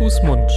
[0.00, 0.50] Fuß, Mund.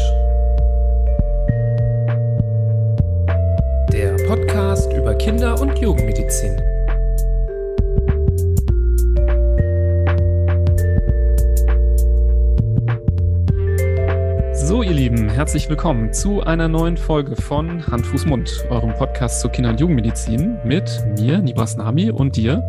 [3.92, 6.56] Der Podcast über Kinder- und Jugendmedizin.
[14.54, 19.42] So, ihr Lieben, herzlich willkommen zu einer neuen Folge von Hand, Fuß, Mund, eurem Podcast
[19.42, 22.64] zur Kinder- und Jugendmedizin mit mir, Nibras Nami, und dir,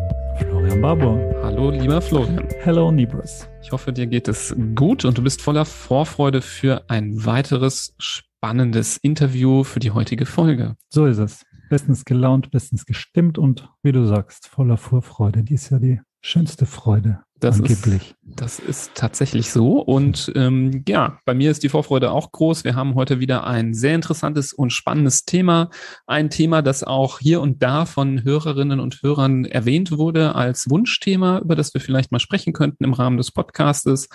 [0.75, 1.41] Florian Barbour.
[1.41, 2.47] Hallo, lieber Florian.
[2.59, 3.47] Hello, Nibras.
[3.61, 8.97] Ich hoffe, dir geht es gut und du bist voller Vorfreude für ein weiteres spannendes
[8.97, 10.75] Interview für die heutige Folge.
[10.89, 11.45] So ist es.
[11.69, 15.43] Bestens gelaunt, bestens gestimmt und wie du sagst, voller Vorfreude.
[15.43, 17.24] Die ist ja die schönste Freude.
[17.39, 18.15] Das angeblich.
[18.25, 19.81] Ist, das ist tatsächlich so.
[19.81, 22.63] Und ähm, ja, bei mir ist die Vorfreude auch groß.
[22.63, 25.69] Wir haben heute wieder ein sehr interessantes und spannendes Thema.
[26.07, 31.39] Ein Thema, das auch hier und da von Hörerinnen und Hörern erwähnt wurde als Wunschthema,
[31.39, 34.07] über das wir vielleicht mal sprechen könnten im Rahmen des Podcastes.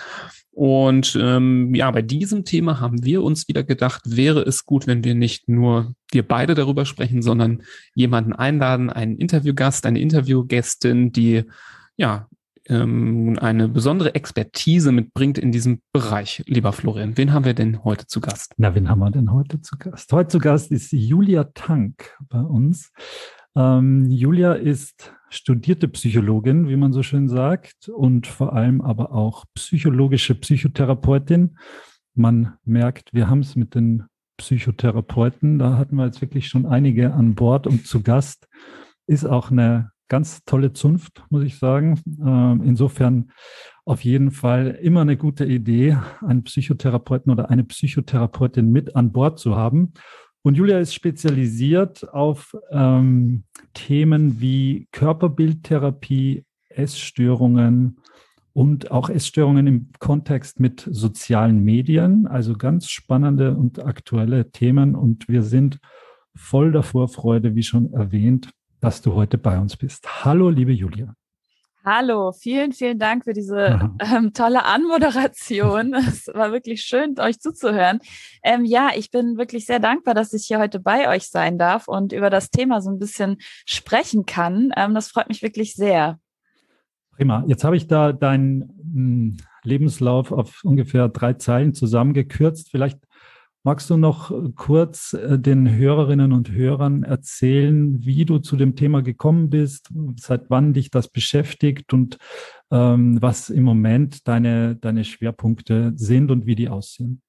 [0.49, 5.03] Und ähm, ja, bei diesem Thema haben wir uns wieder gedacht, wäre es gut, wenn
[5.03, 7.61] wir nicht nur wir beide darüber sprechen, sondern
[7.93, 11.43] jemanden einladen, einen Interviewgast, eine Interviewgästin, die
[11.95, 12.27] ja
[12.67, 16.43] ähm, eine besondere Expertise mitbringt in diesem Bereich.
[16.47, 18.53] Lieber Florian, wen haben wir denn heute zu Gast?
[18.57, 20.11] Na, wen haben wir denn heute zu Gast?
[20.13, 22.91] Heute zu Gast ist Julia Tank bei uns.
[23.55, 29.45] Ähm, Julia ist studierte Psychologin, wie man so schön sagt, und vor allem aber auch
[29.55, 31.57] psychologische Psychotherapeutin.
[32.13, 34.03] Man merkt, wir haben es mit den
[34.37, 35.59] Psychotherapeuten.
[35.59, 38.47] Da hatten wir jetzt wirklich schon einige an Bord und zu Gast
[39.07, 41.97] ist auch eine ganz tolle Zunft, muss ich sagen.
[42.21, 43.31] Ähm, insofern
[43.85, 49.39] auf jeden Fall immer eine gute Idee, einen Psychotherapeuten oder eine Psychotherapeutin mit an Bord
[49.39, 49.93] zu haben.
[50.41, 58.01] Und Julia ist spezialisiert auf ähm, Themen wie Körperbildtherapie, Essstörungen
[58.51, 62.27] und auch Essstörungen im Kontext mit sozialen Medien.
[62.27, 64.93] Also ganz spannende und aktuelle Themen.
[64.93, 65.79] Und wir sind
[66.35, 70.25] voll der Vorfreude, wie schon erwähnt, dass du heute bei uns bist.
[70.25, 71.13] Hallo, liebe Julia.
[71.83, 75.93] Hallo, vielen, vielen Dank für diese ähm, tolle Anmoderation.
[76.07, 77.99] Es war wirklich schön, euch zuzuhören.
[78.43, 81.87] Ähm, ja, ich bin wirklich sehr dankbar, dass ich hier heute bei euch sein darf
[81.87, 84.71] und über das Thema so ein bisschen sprechen kann.
[84.75, 86.19] Ähm, das freut mich wirklich sehr.
[87.15, 87.43] Prima.
[87.47, 88.61] Jetzt habe ich da deinen
[88.93, 92.69] hm, Lebenslauf auf ungefähr drei Zeilen zusammengekürzt.
[92.69, 92.99] Vielleicht
[93.63, 98.75] Magst du noch äh, kurz äh, den Hörerinnen und Hörern erzählen, wie du zu dem
[98.75, 99.89] Thema gekommen bist,
[100.19, 102.17] seit wann dich das beschäftigt und
[102.71, 107.21] ähm, was im Moment deine, deine Schwerpunkte sind und wie die aussehen?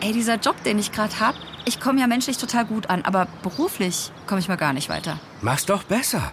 [0.00, 1.36] Ey, dieser Job, den ich gerade habe,
[1.66, 5.18] ich komme ja menschlich total gut an, aber beruflich komme ich mal gar nicht weiter.
[5.42, 6.32] Mach's doch besser.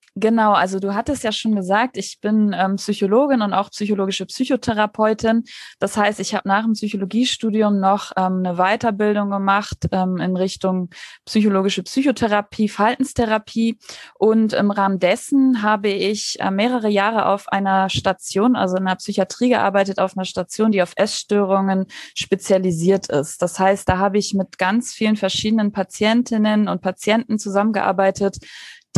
[0.15, 5.45] Genau, also du hattest ja schon gesagt, ich bin ähm, Psychologin und auch psychologische Psychotherapeutin.
[5.79, 10.89] Das heißt, ich habe nach dem Psychologiestudium noch ähm, eine Weiterbildung gemacht ähm, in Richtung
[11.23, 13.77] psychologische Psychotherapie, Verhaltenstherapie.
[14.15, 18.95] Und im Rahmen dessen habe ich äh, mehrere Jahre auf einer Station, also in der
[18.95, 21.85] Psychiatrie gearbeitet, auf einer Station, die auf Essstörungen
[22.15, 23.41] spezialisiert ist.
[23.41, 28.39] Das heißt, da habe ich mit ganz vielen verschiedenen Patientinnen und Patienten zusammengearbeitet,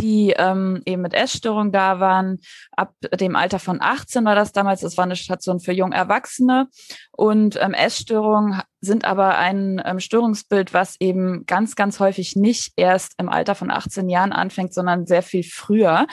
[0.00, 2.38] die ähm, eben mit Essstörung da waren.
[2.72, 4.82] Ab dem Alter von 18 war das damals.
[4.82, 6.68] Es war eine Station für junge Erwachsene.
[7.12, 13.14] Und ähm, Essstörungen sind aber ein ähm, Störungsbild, was eben ganz, ganz häufig nicht erst
[13.18, 16.06] im Alter von 18 Jahren anfängt, sondern sehr viel früher.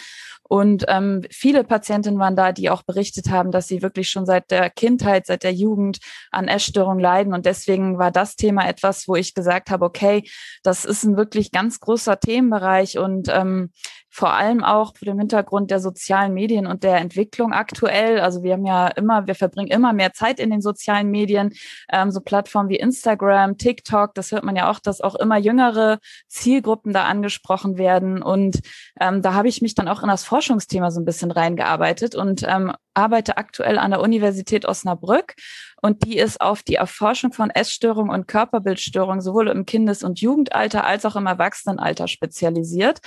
[0.52, 4.52] Und ähm, viele Patientinnen waren da, die auch berichtet haben, dass sie wirklich schon seit
[4.52, 6.00] der Kindheit, seit der Jugend
[6.30, 7.34] an Essstörungen leiden.
[7.34, 10.30] Und deswegen war das Thema etwas, wo ich gesagt habe, okay,
[10.62, 13.72] das ist ein wirklich ganz großer Themenbereich und ähm,
[14.12, 18.20] vor allem auch vor dem Hintergrund der sozialen Medien und der Entwicklung aktuell.
[18.20, 21.54] Also wir haben ja immer, wir verbringen immer mehr Zeit in den sozialen Medien,
[21.92, 26.00] ähm, so Plattformen wie Instagram, TikTok, das hört man ja auch, dass auch immer jüngere
[26.28, 28.22] Zielgruppen da angesprochen werden.
[28.22, 28.60] Und
[29.00, 32.44] ähm, da habe ich mich dann auch in das Forschungsthema so ein bisschen reingearbeitet und
[32.44, 35.36] ähm, arbeite aktuell an der Universität Osnabrück
[35.82, 40.86] und die ist auf die Erforschung von Essstörungen und Körperbildstörungen sowohl im Kindes- und Jugendalter
[40.86, 43.00] als auch im Erwachsenenalter spezialisiert.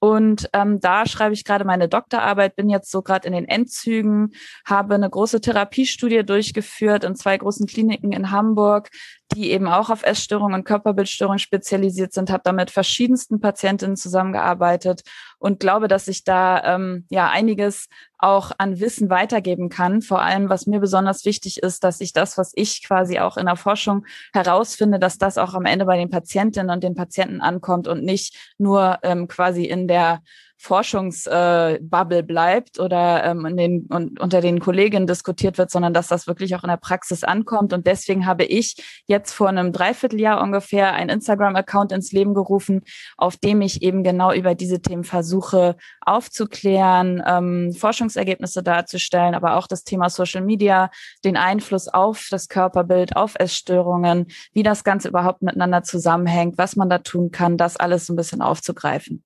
[0.00, 4.32] Und ähm, da schreibe ich gerade meine Doktorarbeit, bin jetzt so gerade in den Endzügen,
[4.64, 8.90] habe eine große Therapiestudie durchgeführt in zwei großen Kliniken in Hamburg,
[9.34, 15.02] die eben auch auf Essstörungen und Körperbildstörungen spezialisiert sind, habe da mit verschiedensten Patientinnen zusammengearbeitet
[15.38, 17.88] und glaube, dass ich da ähm, ja einiges
[18.18, 20.02] auch an Wissen weitergeben kann.
[20.02, 23.46] Vor allem, was mir besonders wichtig ist, dass ich das, was ich quasi auch in
[23.46, 27.86] der Forschung herausfinde, dass das auch am Ende bei den Patientinnen und den Patienten ankommt
[27.86, 30.22] und nicht nur ähm, quasi in der
[30.60, 36.08] Forschungsbubble äh, bleibt oder ähm, in den, und, unter den Kolleginnen diskutiert wird, sondern dass
[36.08, 37.72] das wirklich auch in der Praxis ankommt.
[37.72, 42.82] Und deswegen habe ich jetzt vor einem Dreivierteljahr ungefähr einen Instagram-Account ins Leben gerufen,
[43.16, 49.68] auf dem ich eben genau über diese Themen versuche aufzuklären, ähm, Forschungsergebnisse darzustellen, aber auch
[49.68, 50.90] das Thema Social Media,
[51.24, 56.90] den Einfluss auf das Körperbild, auf Essstörungen, wie das Ganze überhaupt miteinander zusammenhängt, was man
[56.90, 59.22] da tun kann, das alles so ein bisschen aufzugreifen.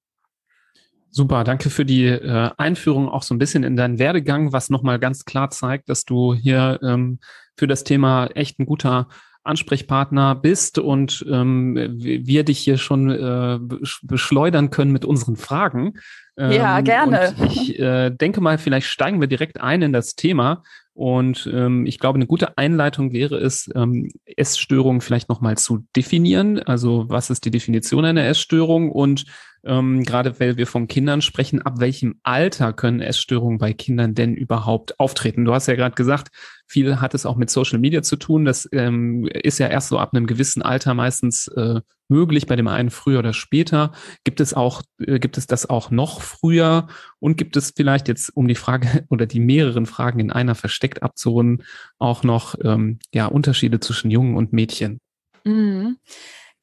[1.15, 4.99] Super, danke für die äh, Einführung auch so ein bisschen in deinen Werdegang, was nochmal
[4.99, 7.19] ganz klar zeigt, dass du hier ähm,
[7.55, 9.09] für das Thema echt ein guter
[9.45, 13.59] Ansprechpartner bist und ähm, wir dich hier schon äh,
[14.03, 15.99] beschleudern können mit unseren Fragen.
[16.37, 17.35] Ähm, ja, gerne.
[17.47, 20.63] ich äh, denke mal, vielleicht steigen wir direkt ein in das Thema.
[20.95, 26.59] Und ähm, ich glaube, eine gute Einleitung wäre es, ähm, Essstörungen vielleicht nochmal zu definieren.
[26.59, 29.25] Also was ist die Definition einer Essstörung und
[29.65, 34.35] ähm, gerade weil wir von Kindern sprechen, ab welchem Alter können Essstörungen bei Kindern denn
[34.35, 35.45] überhaupt auftreten?
[35.45, 36.29] Du hast ja gerade gesagt,
[36.67, 38.45] viel hat es auch mit Social Media zu tun.
[38.45, 41.81] Das ähm, ist ja erst so ab einem gewissen Alter meistens äh,
[42.13, 43.93] möglich, bei dem einen früher oder später.
[44.25, 46.87] Gibt es auch, äh, gibt es das auch noch früher?
[47.19, 51.03] Und gibt es vielleicht jetzt, um die Frage oder die mehreren Fragen in einer versteckt
[51.03, 51.65] abzurunden,
[51.99, 54.99] auch noch ähm, ja, Unterschiede zwischen Jungen und Mädchen?
[55.45, 55.97] Mhm.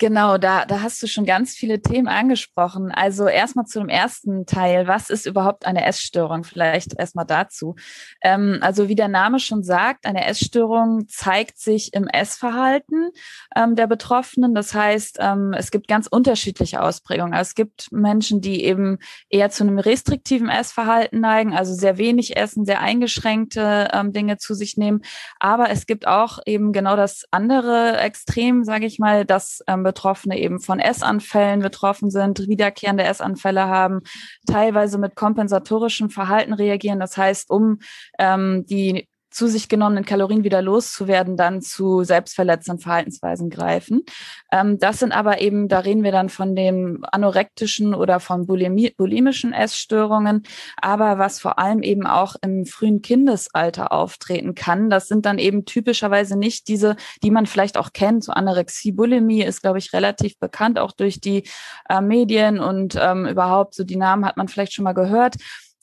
[0.02, 2.90] Genau, da, da hast du schon ganz viele Themen angesprochen.
[2.90, 4.88] Also erstmal zu dem ersten Teil.
[4.88, 6.46] Was ist überhaupt eine Essstörung?
[6.46, 7.76] Vielleicht erstmal dazu.
[8.22, 13.10] Ähm, also wie der Name schon sagt, eine Essstörung zeigt sich im Essverhalten
[13.58, 14.56] ähm, der Betroffenen.
[14.56, 17.34] Das heißt, ähm, es gibt ganz unterschiedliche Ausprägungen.
[17.34, 22.38] Also es gibt Menschen, die eben eher zu einem restriktiven Essverhalten neigen, also sehr wenig
[22.38, 25.02] essen, sehr eingeschränkte ähm, Dinge zu sich nehmen.
[25.42, 30.38] Aber es gibt auch eben genau das andere Extrem, sage ich mal, dass ähm, Betroffene
[30.38, 34.02] eben von Essanfällen betroffen sind, wiederkehrende Essanfälle haben,
[34.46, 37.00] teilweise mit kompensatorischem Verhalten reagieren.
[37.00, 37.80] Das heißt, um
[38.20, 44.04] ähm, die zu sich genommenen Kalorien wieder loszuwerden, dann zu selbstverletzenden Verhaltensweisen greifen.
[44.52, 49.54] Ähm, das sind aber eben, da reden wir dann von den anorektischen oder von bulimischen
[49.54, 50.44] Essstörungen,
[50.82, 55.66] aber was vor allem eben auch im frühen Kindesalter auftreten kann, das sind dann eben
[55.66, 58.24] typischerweise nicht diese, die man vielleicht auch kennt.
[58.24, 61.44] So Anorexie, Bulimie ist, glaube ich, relativ bekannt, auch durch die
[61.90, 65.36] äh, Medien und ähm, überhaupt so die Namen hat man vielleicht schon mal gehört.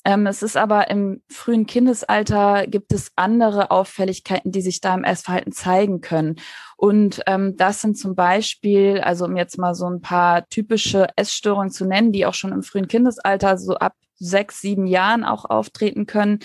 [0.07, 5.03] Ähm, es ist aber im frühen Kindesalter gibt es andere Auffälligkeiten, die sich da im
[5.03, 6.37] Essverhalten zeigen können.
[6.77, 11.71] Und ähm, das sind zum Beispiel, also um jetzt mal so ein paar typische Essstörungen
[11.71, 16.07] zu nennen, die auch schon im frühen Kindesalter so ab sechs, sieben Jahren auch auftreten
[16.07, 16.39] können.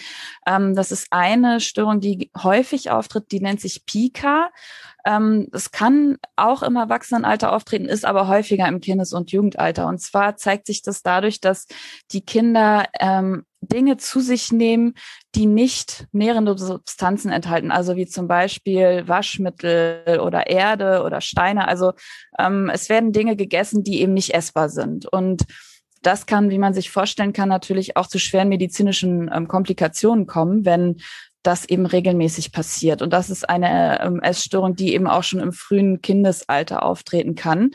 [0.47, 4.49] Ähm, das ist eine Störung, die häufig auftritt, die nennt sich Pika.
[5.05, 9.87] Ähm, es kann auch im Erwachsenenalter auftreten, ist aber häufiger im Kindes- und Jugendalter.
[9.87, 11.67] Und zwar zeigt sich das dadurch, dass
[12.11, 14.95] die Kinder ähm, Dinge zu sich nehmen,
[15.35, 21.67] die nicht nährende Substanzen enthalten, also wie zum Beispiel Waschmittel oder Erde oder Steine.
[21.67, 21.93] Also
[22.39, 25.05] ähm, es werden Dinge gegessen, die eben nicht essbar sind.
[25.05, 25.43] Und
[26.01, 30.65] das kann, wie man sich vorstellen kann, natürlich auch zu schweren medizinischen ähm, Komplikationen kommen,
[30.65, 30.97] wenn
[31.43, 33.01] das eben regelmäßig passiert.
[33.01, 37.71] Und das ist eine ähm, Essstörung, die eben auch schon im frühen Kindesalter auftreten kann.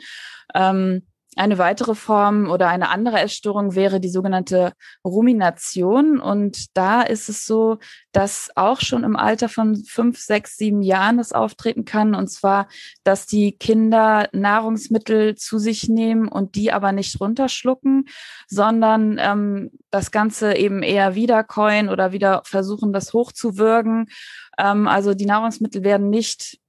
[0.53, 1.06] Ähm,
[1.37, 4.73] eine weitere Form oder eine andere Essstörung wäre die sogenannte
[5.05, 6.19] Rumination.
[6.19, 7.77] Und da ist es so,
[8.11, 12.15] dass auch schon im Alter von fünf, sechs, sieben Jahren das auftreten kann.
[12.15, 12.67] Und zwar,
[13.03, 18.05] dass die Kinder Nahrungsmittel zu sich nehmen und die aber nicht runterschlucken,
[18.47, 24.09] sondern ähm, das Ganze eben eher wiederkäuen oder wieder versuchen, das hochzuwürgen.
[24.57, 26.59] Ähm, also die Nahrungsmittel werden nicht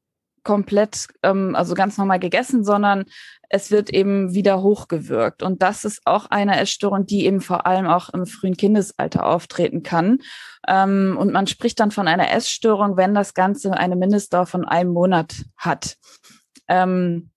[0.48, 3.04] komplett, ähm, also ganz normal gegessen, sondern
[3.50, 5.42] es wird eben wieder hochgewirkt.
[5.42, 9.82] Und das ist auch eine Essstörung, die eben vor allem auch im frühen Kindesalter auftreten
[9.82, 10.20] kann.
[10.66, 14.92] Ähm, und man spricht dann von einer Essstörung, wenn das Ganze eine Mindestdauer von einem
[14.92, 15.98] Monat hat.
[16.66, 17.28] Ähm,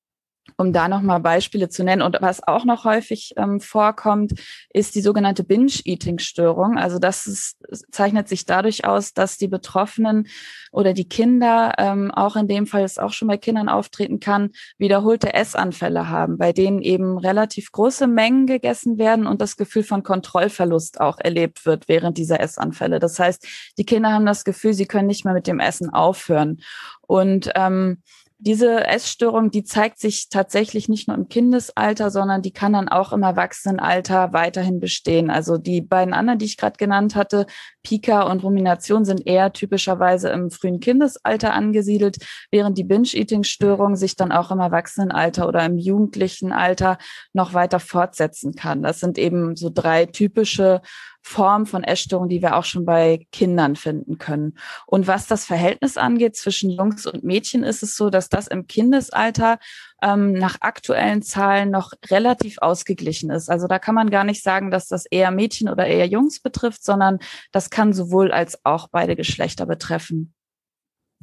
[0.62, 2.01] um da nochmal Beispiele zu nennen.
[2.01, 4.34] Und was auch noch häufig ähm, vorkommt,
[4.72, 6.77] ist die sogenannte Binge-Eating-Störung.
[6.77, 7.58] Also das ist,
[7.91, 10.27] zeichnet sich dadurch aus, dass die Betroffenen
[10.72, 14.51] oder die Kinder, ähm, auch in dem Fall es auch schon bei Kindern auftreten kann,
[14.77, 20.03] wiederholte Essanfälle haben, bei denen eben relativ große Mengen gegessen werden und das Gefühl von
[20.03, 23.00] Kontrollverlust auch erlebt wird während dieser Essanfälle.
[23.00, 23.46] Das heißt,
[23.80, 26.62] die Kinder haben das Gefühl, sie können nicht mehr mit dem Essen aufhören.
[27.01, 28.03] Und ähm,
[28.43, 33.13] diese Essstörung, die zeigt sich tatsächlich nicht nur im Kindesalter, sondern die kann dann auch
[33.13, 35.29] im Erwachsenenalter weiterhin bestehen.
[35.29, 37.45] Also die beiden anderen, die ich gerade genannt hatte,
[37.83, 42.17] Pika und Rumination, sind eher typischerweise im frühen Kindesalter angesiedelt,
[42.50, 46.98] während die Binge-Eating-Störung sich dann auch im Erwachsenenalter oder im jugendlichen Alter
[47.33, 48.81] noch weiter fortsetzen kann.
[48.81, 50.81] Das sind eben so drei typische
[51.22, 54.58] Form von Essstörung, die wir auch schon bei Kindern finden können.
[54.88, 58.68] Und was das Verhältnis angeht zwischen Jungs und Mädchen, ist es so, dass das im
[58.68, 59.60] Kindesalter
[60.01, 63.50] ähm, nach aktuellen Zahlen noch relativ ausgeglichen ist.
[63.50, 66.84] Also da kann man gar nicht sagen, dass das eher Mädchen oder eher Jungs betrifft,
[66.84, 67.20] sondern
[67.51, 70.34] das kann sowohl als auch beide Geschlechter betreffen.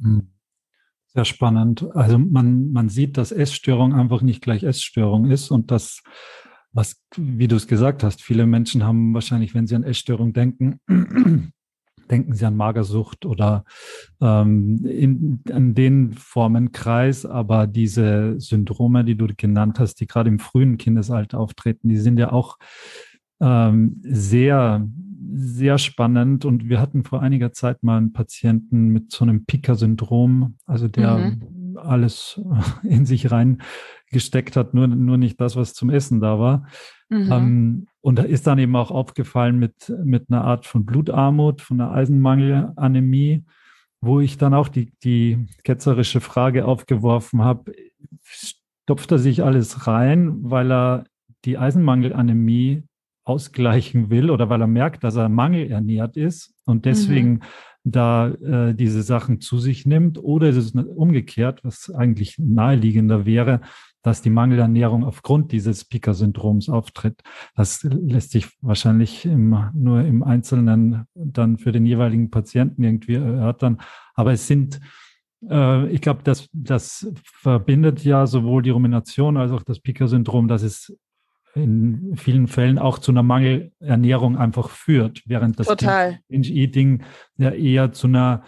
[0.01, 0.31] Hm.
[1.13, 1.87] Sehr spannend.
[1.95, 6.03] Also man, man sieht, dass Essstörung einfach nicht gleich Essstörung ist und dass
[6.71, 10.79] was, wie du es gesagt hast, viele Menschen haben wahrscheinlich, wenn sie an Essstörung denken,
[12.09, 13.63] denken sie an Magersucht oder
[14.21, 20.39] ähm, in, an den Formenkreis, aber diese Syndrome, die du genannt hast, die gerade im
[20.39, 22.57] frühen Kindesalter auftreten, die sind ja auch
[23.41, 24.87] ähm, sehr,
[25.33, 26.45] sehr spannend.
[26.45, 31.17] Und wir hatten vor einiger Zeit mal einen Patienten mit so einem Pika-Syndrom, also der
[31.17, 31.58] mhm.
[31.85, 32.41] Alles
[32.83, 33.61] in sich rein
[34.11, 36.67] gesteckt hat, nur, nur nicht das, was zum Essen da war.
[37.09, 37.31] Mhm.
[37.31, 41.79] Ähm, und da ist dann eben auch aufgefallen mit, mit einer Art von Blutarmut, von
[41.79, 43.45] einer Eisenmangelanämie,
[44.01, 47.73] wo ich dann auch die, die ketzerische Frage aufgeworfen habe,
[48.23, 51.03] stopft er sich alles rein, weil er
[51.45, 52.83] die Eisenmangelanämie
[53.23, 57.41] ausgleichen will oder weil er merkt, dass er mangelernährt ist und deswegen mhm.
[57.91, 60.17] Da äh, diese Sachen zu sich nimmt?
[60.17, 63.61] Oder ist es umgekehrt, was eigentlich naheliegender wäre,
[64.01, 67.21] dass die Mangelernährung aufgrund dieses Pika-Syndroms auftritt.
[67.55, 73.81] Das lässt sich wahrscheinlich im, nur im Einzelnen dann für den jeweiligen Patienten irgendwie erörtern.
[74.13, 74.79] Aber es sind,
[75.49, 80.63] äh, ich glaube, das, das verbindet ja sowohl die Rumination als auch das Pika-Syndrom, dass
[80.63, 80.97] es
[81.55, 87.03] in vielen Fällen auch zu einer Mangelernährung einfach führt, während das Binge-Eating
[87.37, 88.43] ja eher zu einer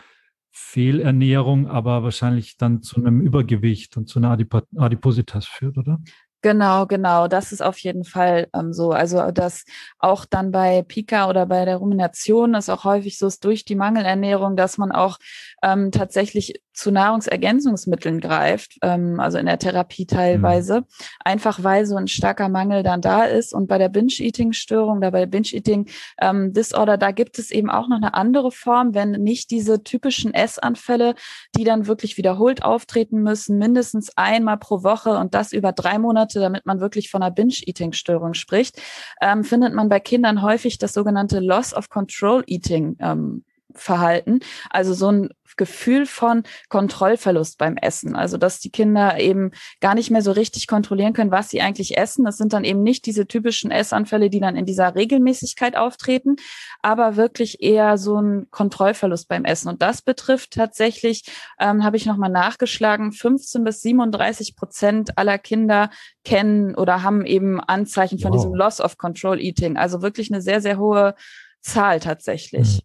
[0.51, 6.00] Fehlernährung, aber wahrscheinlich dann zu einem Übergewicht und zu einer Adip Adipositas führt, oder?
[6.43, 7.27] Genau, genau.
[7.27, 8.91] Das ist auf jeden Fall ähm, so.
[8.91, 9.63] Also, dass
[10.00, 13.75] auch dann bei Pika oder bei der Rumination ist auch häufig so ist durch die
[13.75, 15.20] Mangelernährung, dass man auch
[15.62, 20.85] ähm, tatsächlich zu Nahrungsergänzungsmitteln greift, ähm, also in der Therapie teilweise, mhm.
[21.23, 23.53] einfach weil so ein starker Mangel dann da ist.
[23.53, 27.97] Und bei der Binge-Eating-Störung oder bei der Binge-Eating-Disorder, ähm, da gibt es eben auch noch
[27.97, 31.15] eine andere Form, wenn nicht diese typischen Essanfälle,
[31.55, 36.39] die dann wirklich wiederholt auftreten müssen, mindestens einmal pro Woche und das über drei Monate,
[36.39, 38.81] damit man wirklich von einer Binge-Eating-Störung spricht,
[39.21, 43.43] ähm, findet man bei Kindern häufig das sogenannte Loss of Control Eating ähm,
[43.75, 44.39] Verhalten.
[44.69, 48.15] Also so ein Gefühl von Kontrollverlust beim Essen.
[48.15, 51.98] Also dass die Kinder eben gar nicht mehr so richtig kontrollieren können, was sie eigentlich
[51.98, 52.25] essen.
[52.25, 56.36] Das sind dann eben nicht diese typischen Essanfälle, die dann in dieser Regelmäßigkeit auftreten,
[56.81, 59.70] aber wirklich eher so ein Kontrollverlust beim Essen.
[59.70, 61.25] Und das betrifft tatsächlich,
[61.60, 65.89] ähm, habe ich nochmal nachgeschlagen, 15 bis 37 Prozent aller Kinder
[66.24, 68.38] kennen oder haben eben Anzeichen von wow.
[68.38, 69.77] diesem Loss of Control Eating.
[69.77, 71.15] Also wirklich eine sehr, sehr hohe
[71.62, 72.77] Zahl tatsächlich.
[72.77, 72.81] Mhm.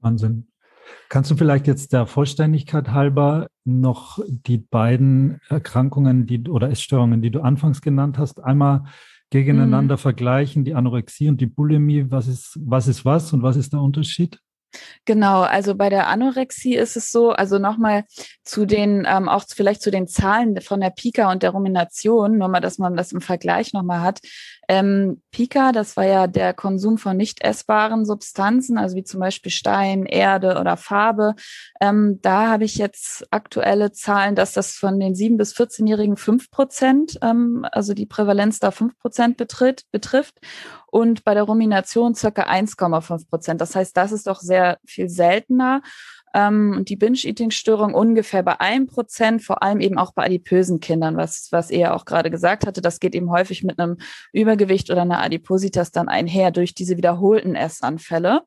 [0.00, 0.49] Wahnsinn.
[1.08, 7.30] Kannst du vielleicht jetzt der Vollständigkeit halber noch die beiden Erkrankungen die, oder Essstörungen, die
[7.30, 8.84] du anfangs genannt hast, einmal
[9.30, 10.00] gegeneinander mhm.
[10.00, 12.06] vergleichen, die Anorexie und die Bulimie?
[12.10, 14.38] Was ist, was ist was und was ist der Unterschied?
[15.04, 18.04] Genau, also bei der Anorexie ist es so, also nochmal
[18.44, 22.48] zu den, ähm, auch vielleicht zu den Zahlen von der Pika und der Rumination, nur
[22.48, 24.20] mal, dass man das im Vergleich nochmal hat.
[24.70, 29.50] Ähm, Pika, das war ja der Konsum von nicht essbaren Substanzen, also wie zum Beispiel
[29.50, 31.34] Stein, Erde oder Farbe.
[31.80, 36.52] Ähm, da habe ich jetzt aktuelle Zahlen, dass das von den 7- bis 14-Jährigen 5
[36.52, 40.38] Prozent, ähm, also die Prävalenz da 5 Prozent betritt, betrifft
[40.86, 43.60] und bei der Rumination circa 1,5 Prozent.
[43.60, 45.82] Das heißt, das ist doch sehr viel seltener
[46.34, 51.16] ähm, und die Binge-Eating-Störung ungefähr bei einem Prozent, vor allem eben auch bei adipösen Kindern,
[51.16, 52.80] was, was er auch gerade gesagt hatte.
[52.80, 53.98] Das geht eben häufig mit einem
[54.32, 58.42] Übergewicht oder einer Adipositas dann einher durch diese wiederholten Essanfälle.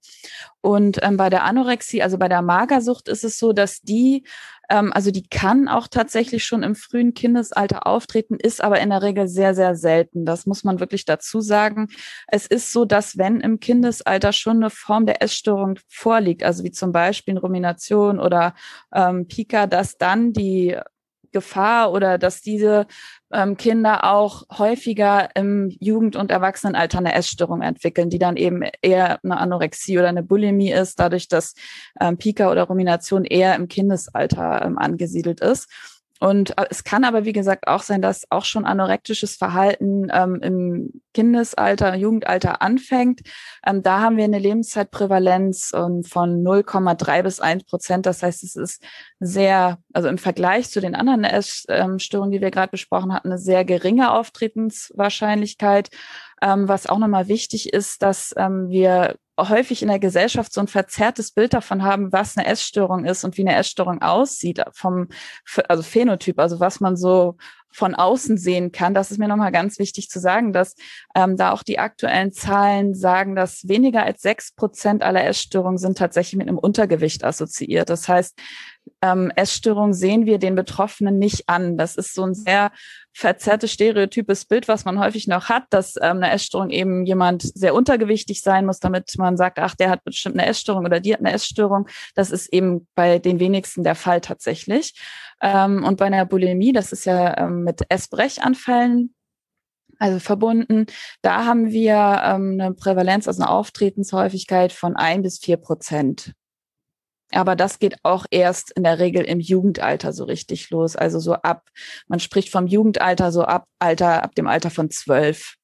[0.61, 4.23] Und ähm, bei der Anorexie, also bei der Magersucht, ist es so, dass die
[4.73, 9.27] also die kann auch tatsächlich schon im frühen Kindesalter auftreten, ist aber in der Regel
[9.27, 10.25] sehr, sehr selten.
[10.25, 11.89] Das muss man wirklich dazu sagen.
[12.27, 16.71] Es ist so, dass wenn im Kindesalter schon eine Form der Essstörung vorliegt, also wie
[16.71, 18.55] zum Beispiel Rumination oder
[18.93, 20.77] ähm, Pika, dass dann die
[21.33, 22.87] Gefahr oder dass diese
[23.33, 29.19] ähm, Kinder auch häufiger im Jugend- und Erwachsenenalter eine Essstörung entwickeln, die dann eben eher
[29.23, 31.55] eine Anorexie oder eine Bulimie ist, dadurch, dass
[31.99, 35.67] ähm, Pika oder Rumination eher im Kindesalter ähm, angesiedelt ist.
[36.19, 40.39] Und äh, es kann aber, wie gesagt, auch sein, dass auch schon anorektisches Verhalten ähm,
[40.41, 43.21] im Kindesalter, Jugendalter anfängt.
[43.65, 48.05] Ähm, da haben wir eine Lebenszeitprävalenz ähm, von 0,3 bis 1 Prozent.
[48.05, 48.83] Das heißt, es ist
[49.19, 53.65] sehr, also im Vergleich zu den anderen Essstörungen, die wir gerade besprochen hatten, eine sehr
[53.65, 55.89] geringe Auftretenswahrscheinlichkeit.
[56.41, 60.67] Ähm, was auch nochmal wichtig ist, dass ähm, wir häufig in der Gesellschaft so ein
[60.67, 65.07] verzerrtes Bild davon haben, was eine Essstörung ist und wie eine Essstörung aussieht vom
[65.67, 67.37] also Phänotyp, also was man so
[67.73, 68.93] von außen sehen kann.
[68.93, 70.75] Das ist mir nochmal ganz wichtig zu sagen, dass
[71.15, 75.97] ähm, da auch die aktuellen Zahlen sagen, dass weniger als sechs Prozent aller Essstörungen sind
[75.97, 77.89] tatsächlich mit einem Untergewicht assoziiert.
[77.89, 78.37] Das heißt,
[79.03, 81.77] ähm, Essstörung sehen wir den Betroffenen nicht an.
[81.77, 82.71] Das ist so ein sehr
[83.11, 87.75] verzerrtes, stereotypes Bild, was man häufig noch hat, dass ähm, eine Essstörung eben jemand sehr
[87.75, 91.19] untergewichtig sein muss, damit man sagt, ach, der hat bestimmt eine Essstörung oder die hat
[91.19, 91.87] eine Essstörung.
[92.15, 94.93] Das ist eben bei den wenigsten der Fall tatsächlich.
[95.41, 99.13] Ähm, und bei einer Bulimie, das ist ja ähm, mit Essbrechanfällen
[99.99, 100.85] also verbunden.
[101.21, 106.33] Da haben wir ähm, eine Prävalenz, also eine Auftretenshäufigkeit von ein bis vier Prozent.
[107.33, 110.95] Aber das geht auch erst in der Regel im Jugendalter so richtig los.
[110.95, 111.69] Also so ab,
[112.07, 115.55] man spricht vom Jugendalter so ab Alter, ab dem Alter von zwölf.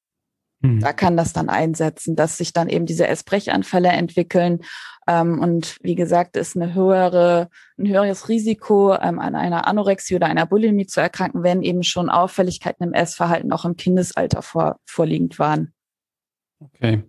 [0.60, 0.80] Mhm.
[0.80, 4.60] Da kann das dann einsetzen, dass sich dann eben diese Essbrechanfälle entwickeln.
[5.08, 7.48] Ähm, und wie gesagt, ist eine höhere,
[7.78, 12.10] ein höheres Risiko, ähm, an einer Anorexie oder einer Bulimie zu erkranken, wenn eben schon
[12.10, 15.72] Auffälligkeiten im Essverhalten auch im Kindesalter vor, vorliegend waren.
[16.62, 17.04] Okay.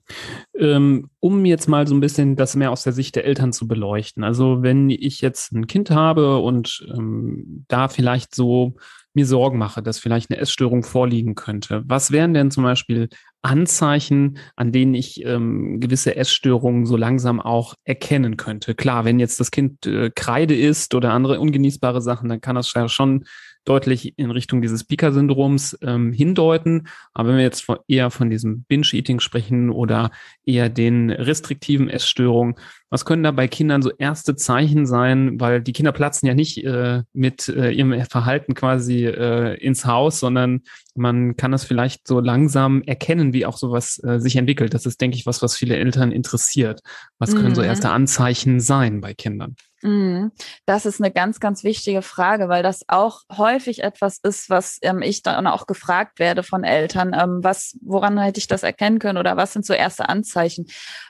[0.58, 3.68] Ähm, um jetzt mal so ein bisschen das mehr aus der Sicht der Eltern zu
[3.68, 4.24] beleuchten.
[4.24, 8.76] Also wenn ich jetzt ein Kind habe und ähm, da vielleicht so
[9.14, 13.10] mir Sorgen mache, dass vielleicht eine Essstörung vorliegen könnte, was wären denn zum Beispiel
[13.42, 18.74] Anzeichen, an denen ich ähm, gewisse Essstörungen so langsam auch erkennen könnte?
[18.74, 22.72] Klar, wenn jetzt das Kind äh, Kreide isst oder andere ungenießbare Sachen, dann kann das
[22.74, 23.26] ja schon
[23.66, 26.88] deutlich in Richtung dieses Pika-Syndroms ähm, hindeuten.
[27.14, 30.12] Aber wenn wir jetzt von, eher von diesem Binge-Eating sprechen oder
[30.46, 32.56] eher den restriktiven Essstörungen,
[32.90, 35.40] was können da bei Kindern so erste Zeichen sein?
[35.40, 40.20] Weil die Kinder platzen ja nicht äh, mit äh, ihrem Verhalten quasi äh, ins Haus,
[40.20, 40.62] sondern
[40.96, 44.74] man kann das vielleicht so langsam erkennen, wie auch sowas äh, sich entwickelt.
[44.74, 46.82] Das ist, denke ich, was, was viele Eltern interessiert.
[47.18, 47.56] Was können mhm.
[47.56, 49.56] so erste Anzeichen sein bei Kindern?
[49.84, 50.32] Mhm.
[50.66, 55.02] Das ist eine ganz, ganz wichtige Frage, weil das auch häufig etwas ist, was ähm,
[55.02, 57.16] ich dann auch gefragt werde von Eltern.
[57.20, 60.68] Ähm, was, woran hätte ich das erkennen können oder was sind so erste Anzeichen?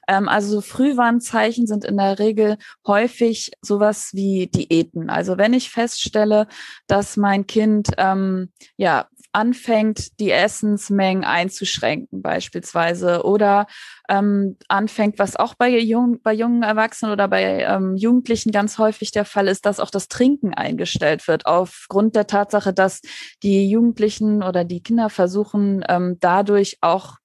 [0.07, 2.57] Ähm, also so Frühwarnzeichen sind in der Regel
[2.87, 5.09] häufig sowas wie Diäten.
[5.09, 6.47] Also wenn ich feststelle,
[6.87, 13.67] dass mein Kind ähm, ja anfängt, die Essensmengen einzuschränken beispielsweise oder
[14.09, 19.11] ähm, anfängt, was auch bei, jung, bei jungen Erwachsenen oder bei ähm, Jugendlichen ganz häufig
[19.11, 23.01] der Fall ist, dass auch das Trinken eingestellt wird, aufgrund der Tatsache, dass
[23.41, 27.20] die Jugendlichen oder die Kinder versuchen, ähm, dadurch auch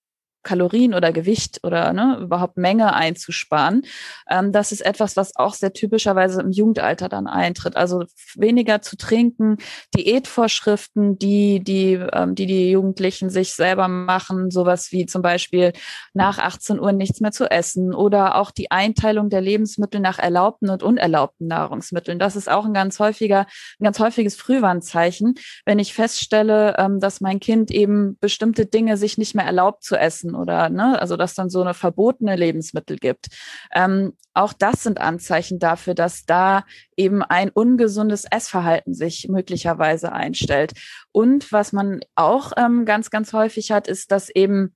[0.47, 3.83] Kalorien oder Gewicht oder ne, überhaupt Menge einzusparen.
[4.31, 7.77] Ähm, das ist etwas, was auch sehr typischerweise im Jugendalter dann eintritt.
[7.77, 8.05] Also
[8.37, 9.57] weniger zu trinken,
[9.95, 15.73] Diätvorschriften, die die, ähm, die, die Jugendlichen sich selber machen, sowas wie zum Beispiel
[16.15, 20.71] nach 18 Uhr nichts mehr zu essen oder auch die Einteilung der Lebensmittel nach erlaubten
[20.71, 22.21] und unerlaubten Nahrungsmitteln.
[22.21, 23.47] Das ist auch ein ganz häufiger,
[23.81, 29.19] ein ganz häufiges Frühwarnzeichen, wenn ich feststelle, ähm, dass mein Kind eben bestimmte Dinge sich
[29.19, 33.29] nicht mehr erlaubt zu essen oder ne, also dass dann so eine verbotene Lebensmittel gibt.
[33.75, 36.65] Ähm, auch das sind Anzeichen dafür, dass da
[36.97, 40.73] eben ein ungesundes Essverhalten sich möglicherweise einstellt.
[41.13, 44.75] Und was man auch ähm, ganz, ganz häufig hat, ist, dass eben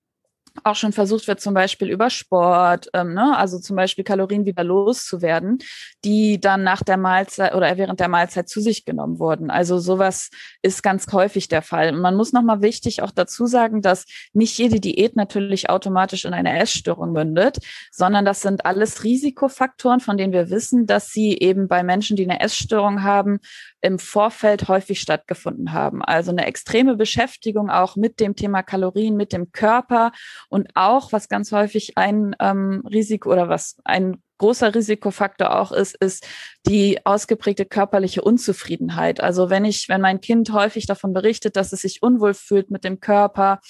[0.64, 4.64] auch schon versucht wird, zum Beispiel über Sport, ähm, ne, also zum Beispiel Kalorien wieder
[4.64, 5.58] loszuwerden,
[6.04, 9.50] die dann nach der Mahlzeit oder während der Mahlzeit zu sich genommen wurden.
[9.50, 10.30] Also sowas
[10.62, 11.94] ist ganz häufig der Fall.
[11.94, 16.34] Und man muss nochmal wichtig auch dazu sagen, dass nicht jede Diät natürlich automatisch in
[16.34, 17.58] eine Essstörung mündet,
[17.90, 22.24] sondern das sind alles Risikofaktoren, von denen wir wissen, dass sie eben bei Menschen, die
[22.28, 23.40] eine Essstörung haben,
[23.80, 26.02] im Vorfeld häufig stattgefunden haben.
[26.02, 30.12] Also eine extreme Beschäftigung auch mit dem Thema Kalorien, mit dem Körper
[30.48, 35.94] und auch, was ganz häufig ein ähm, Risiko oder was ein großer Risikofaktor auch ist,
[36.02, 36.26] ist
[36.66, 39.20] die ausgeprägte körperliche Unzufriedenheit.
[39.20, 42.82] Also wenn ich, wenn mein Kind häufig davon berichtet, dass es sich unwohl fühlt mit
[42.82, 43.60] dem Körper,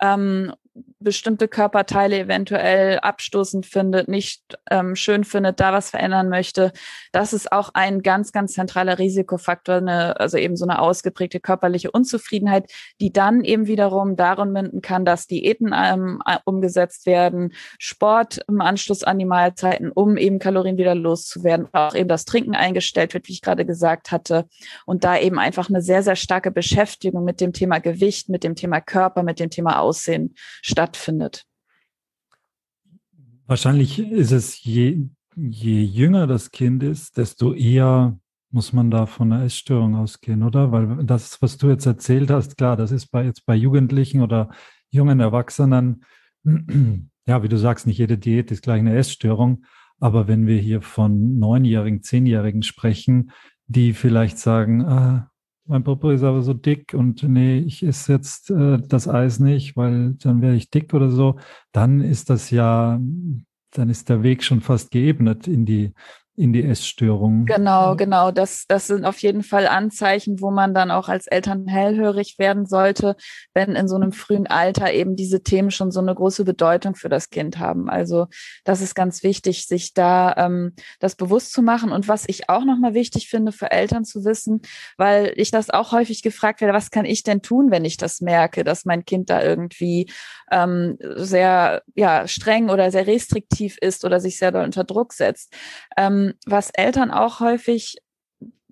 [0.00, 6.72] ähm, bestimmte Körperteile eventuell abstoßend findet, nicht ähm, schön findet, da was verändern möchte.
[7.12, 11.90] Das ist auch ein ganz, ganz zentraler Risikofaktor, eine, also eben so eine ausgeprägte körperliche
[11.90, 18.60] Unzufriedenheit, die dann eben wiederum darin münden kann, dass Diäten ähm, umgesetzt werden, Sport im
[18.60, 23.28] Anschluss an die Mahlzeiten, um eben Kalorien wieder loszuwerden, auch eben das Trinken eingestellt wird,
[23.28, 24.46] wie ich gerade gesagt hatte,
[24.86, 28.54] und da eben einfach eine sehr, sehr starke Beschäftigung mit dem Thema Gewicht, mit dem
[28.54, 31.44] Thema Körper, mit dem Thema Aussehen stattfindet.
[33.46, 38.18] Wahrscheinlich ist es, je, je jünger das Kind ist, desto eher
[38.50, 40.72] muss man da von einer Essstörung ausgehen, oder?
[40.72, 44.50] Weil das, was du jetzt erzählt hast, klar, das ist bei, jetzt bei Jugendlichen oder
[44.90, 46.04] jungen Erwachsenen,
[47.26, 49.64] ja, wie du sagst, nicht jede Diät ist gleich eine Essstörung.
[50.00, 53.30] Aber wenn wir hier von Neunjährigen, Zehnjährigen sprechen,
[53.66, 55.31] die vielleicht sagen, ah,
[55.66, 59.76] mein Papa ist aber so dick und nee, ich esse jetzt äh, das Eis nicht,
[59.76, 61.38] weil dann wäre ich dick oder so,
[61.72, 63.00] dann ist das ja,
[63.70, 65.92] dann ist der Weg schon fast geebnet in die
[66.34, 67.44] in die Essstörung.
[67.44, 68.30] Genau, genau.
[68.30, 72.64] Das, das sind auf jeden Fall Anzeichen, wo man dann auch als Eltern hellhörig werden
[72.64, 73.16] sollte,
[73.52, 77.10] wenn in so einem frühen Alter eben diese Themen schon so eine große Bedeutung für
[77.10, 77.90] das Kind haben.
[77.90, 78.28] Also
[78.64, 81.92] das ist ganz wichtig, sich da ähm, das bewusst zu machen.
[81.92, 84.62] Und was ich auch nochmal wichtig finde für Eltern zu wissen,
[84.96, 88.22] weil ich das auch häufig gefragt werde, was kann ich denn tun, wenn ich das
[88.22, 90.10] merke, dass mein Kind da irgendwie
[90.50, 95.52] ähm, sehr ja, streng oder sehr restriktiv ist oder sich sehr doll unter Druck setzt.
[95.98, 97.96] Ähm, was Eltern auch häufig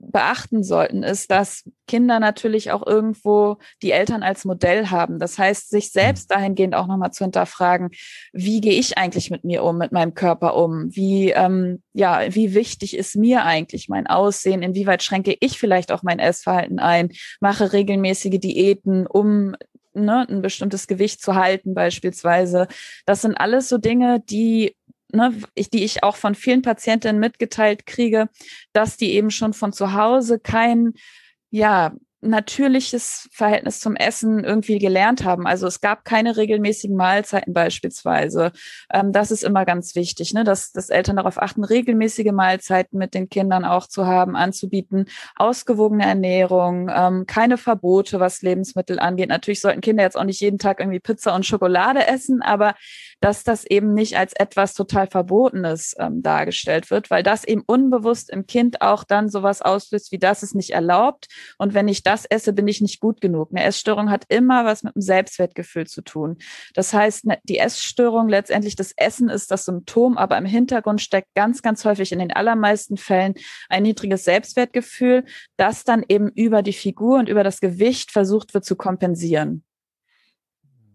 [0.01, 5.19] beachten sollten, ist, dass Kinder natürlich auch irgendwo die Eltern als Modell haben.
[5.19, 7.91] Das heißt, sich selbst dahingehend auch nochmal zu hinterfragen,
[8.33, 10.95] wie gehe ich eigentlich mit mir um, mit meinem Körper um?
[10.95, 14.63] Wie, ähm, ja, wie wichtig ist mir eigentlich mein Aussehen?
[14.63, 17.11] Inwieweit schränke ich vielleicht auch mein Essverhalten ein?
[17.41, 19.55] Mache regelmäßige Diäten, um
[19.93, 22.69] ne, ein bestimmtes Gewicht zu halten beispielsweise.
[23.07, 24.77] Das sind alles so Dinge, die
[25.13, 28.29] ne, ich, die ich auch von vielen Patientinnen mitgeteilt kriege,
[28.73, 30.95] dass die eben schon von zu Hause kein
[31.51, 31.93] ja,
[32.23, 35.47] natürliches Verhältnis zum Essen irgendwie gelernt haben.
[35.47, 38.53] Also es gab keine regelmäßigen Mahlzeiten beispielsweise.
[38.93, 40.45] Ähm, das ist immer ganz wichtig, ne?
[40.45, 46.05] dass, dass Eltern darauf achten, regelmäßige Mahlzeiten mit den Kindern auch zu haben, anzubieten, ausgewogene
[46.05, 49.31] Ernährung, ähm, keine Verbote, was Lebensmittel angeht.
[49.31, 52.75] Natürlich sollten Kinder jetzt auch nicht jeden Tag irgendwie Pizza und Schokolade essen, aber
[53.21, 58.31] dass das eben nicht als etwas total Verbotenes ähm, dargestellt wird, weil das eben unbewusst
[58.31, 61.29] im Kind auch dann sowas auslöst, wie das ist nicht erlaubt.
[61.59, 63.51] Und wenn ich das esse, bin ich nicht gut genug.
[63.51, 66.39] Eine Essstörung hat immer was mit dem Selbstwertgefühl zu tun.
[66.75, 71.29] Das heißt, ne, die Essstörung, letztendlich das Essen ist das Symptom, aber im Hintergrund steckt
[71.35, 73.35] ganz, ganz häufig in den allermeisten Fällen
[73.69, 75.25] ein niedriges Selbstwertgefühl,
[75.57, 79.65] das dann eben über die Figur und über das Gewicht versucht wird zu kompensieren.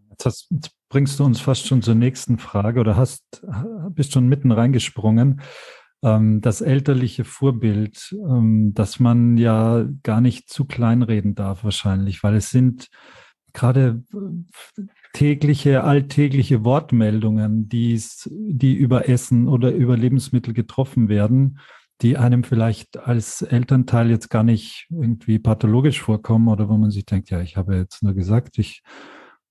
[0.10, 0.48] Jetzt
[0.90, 3.46] bringst du uns fast schon zur nächsten Frage oder hast,
[3.90, 5.42] bist schon mitten reingesprungen.
[6.04, 12.24] Ähm, das elterliche Vorbild, ähm, dass man ja gar nicht zu klein reden darf wahrscheinlich,
[12.24, 12.90] weil es sind
[13.54, 14.04] gerade
[15.14, 21.60] tägliche, alltägliche Wortmeldungen, die's, die über Essen oder über Lebensmittel getroffen werden,
[22.02, 27.06] die einem vielleicht als Elternteil jetzt gar nicht irgendwie pathologisch vorkommen oder wo man sich
[27.06, 28.84] denkt, ja, ich habe jetzt nur gesagt, ich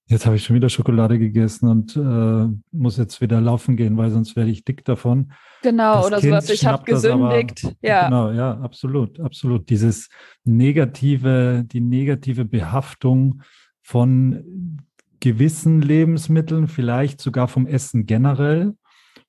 [0.06, 4.10] Jetzt habe ich schon wieder Schokolade gegessen und äh, muss jetzt wieder laufen gehen, weil
[4.10, 5.32] sonst werde ich dick davon.
[5.62, 7.64] Genau, das oder kind sowas, ich habe gesündigt.
[7.64, 8.04] Aber, ja.
[8.04, 9.70] Genau, ja, absolut, absolut.
[9.70, 10.10] Dieses
[10.44, 13.42] negative, die negative Behaftung
[13.82, 14.78] von
[15.20, 18.74] gewissen Lebensmitteln, vielleicht sogar vom Essen generell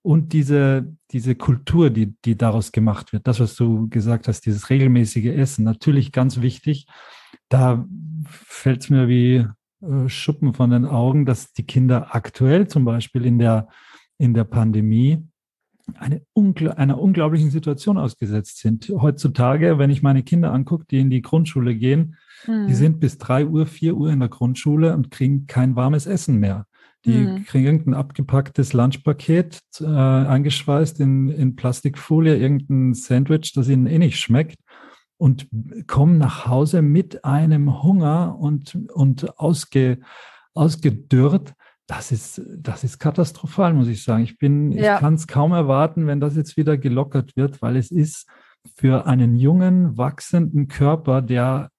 [0.01, 3.27] und diese, diese Kultur, die, die daraus gemacht wird.
[3.27, 6.85] Das, was du gesagt hast, dieses regelmäßige Essen, natürlich ganz wichtig.
[7.47, 7.87] Da
[8.25, 9.47] fällt es mir wie
[9.85, 13.67] äh, Schuppen von den Augen, dass die Kinder aktuell zum Beispiel in der,
[14.17, 15.23] in der Pandemie
[15.93, 18.89] eine ungl einer unglaublichen Situation ausgesetzt sind.
[18.89, 22.15] Heutzutage, wenn ich meine Kinder angucke, die in die Grundschule gehen,
[22.47, 22.67] mhm.
[22.67, 26.39] die sind bis drei Uhr, vier Uhr in der Grundschule und kriegen kein warmes Essen
[26.39, 26.65] mehr.
[27.05, 27.45] Die mhm.
[27.45, 34.19] kriegen irgendein abgepacktes Lunchpaket äh, eingeschweißt in, in Plastikfolie, irgendein Sandwich, das ihnen eh nicht
[34.19, 34.57] schmeckt
[35.17, 35.47] und
[35.87, 39.99] kommen nach Hause mit einem Hunger und, und ausge,
[40.53, 41.53] ausgedürrt.
[41.87, 44.23] Das ist, das ist katastrophal, muss ich sagen.
[44.23, 44.95] Ich bin, ja.
[44.95, 48.27] ich kann es kaum erwarten, wenn das jetzt wieder gelockert wird, weil es ist,
[48.75, 51.69] für einen jungen, wachsenden Körper, der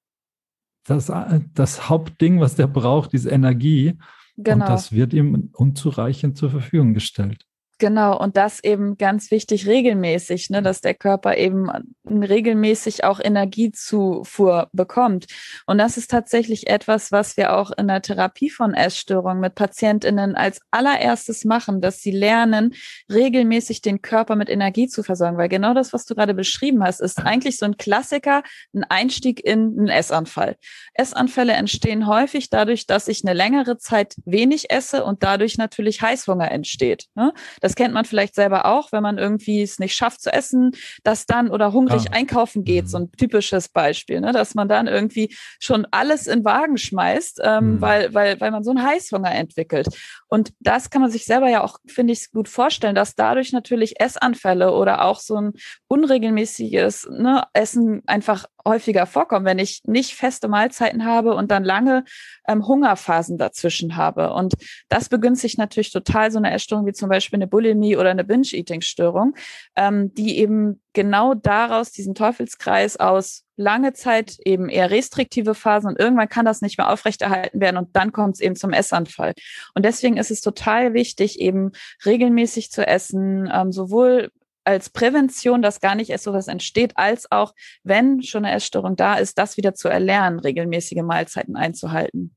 [0.87, 1.13] das,
[1.55, 3.99] das Hauptding, was der braucht, ist Energie.
[4.37, 4.65] Genau.
[4.65, 7.45] Und das wird ihm unzureichend zur Verfügung gestellt.
[7.79, 11.71] Genau, und das eben ganz wichtig regelmäßig, ne, dass der Körper eben
[12.09, 15.27] regelmäßig auch Energiezufuhr bekommt.
[15.67, 20.37] Und das ist tatsächlich etwas, was wir auch in der Therapie von Essstörungen mit PatientInnen
[20.37, 22.73] als allererstes machen, dass sie lernen,
[23.13, 25.37] regelmäßig den Körper mit Energie zu versorgen.
[25.37, 28.43] Weil genau das, was du gerade beschrieben hast, ist eigentlich so ein Klassiker,
[28.75, 30.57] ein Einstieg in einen Essanfall.
[30.95, 36.51] Essanfälle entstehen häufig dadurch, dass ich eine längere Zeit wenig esse und dadurch natürlich Heißhunger
[36.51, 37.05] entsteht.
[37.15, 37.35] Ne?
[37.67, 40.71] Das kennt man vielleicht selber auch, wenn man irgendwie es nicht schafft zu essen,
[41.03, 42.15] dass dann oder hungrig ah.
[42.15, 42.89] einkaufen geht, mhm.
[42.89, 44.31] so ein typisches Beispiel, ne?
[44.31, 47.81] dass man dann irgendwie schon alles in Wagen schmeißt, ähm, mhm.
[47.81, 49.89] weil, weil, weil man so einen Heißhunger entwickelt.
[50.29, 54.01] Und das kann man sich selber ja auch, finde ich, gut vorstellen, dass dadurch natürlich
[54.01, 55.55] Essanfälle oder auch so ein
[55.89, 62.05] unregelmäßiges ne, Essen einfach häufiger vorkommen, wenn ich nicht feste Mahlzeiten habe und dann lange
[62.47, 64.33] ähm, Hungerphasen dazwischen habe.
[64.33, 64.55] Und
[64.89, 69.35] das begünstigt natürlich total so eine Essstörung wie zum Beispiel eine Bulimie oder eine Binge-Eating-Störung,
[69.77, 75.99] ähm, die eben genau daraus diesen Teufelskreis aus lange Zeit eben eher restriktive Phasen und
[75.99, 79.33] irgendwann kann das nicht mehr aufrechterhalten werden und dann kommt es eben zum Essanfall.
[79.75, 81.73] Und deswegen ist es total wichtig, eben
[82.05, 84.31] regelmäßig zu essen, ähm, sowohl
[84.67, 89.15] als Prävention, dass gar nicht erst sowas entsteht, als auch, wenn schon eine Essstörung da
[89.15, 92.37] ist, das wieder zu erlernen, regelmäßige Mahlzeiten einzuhalten.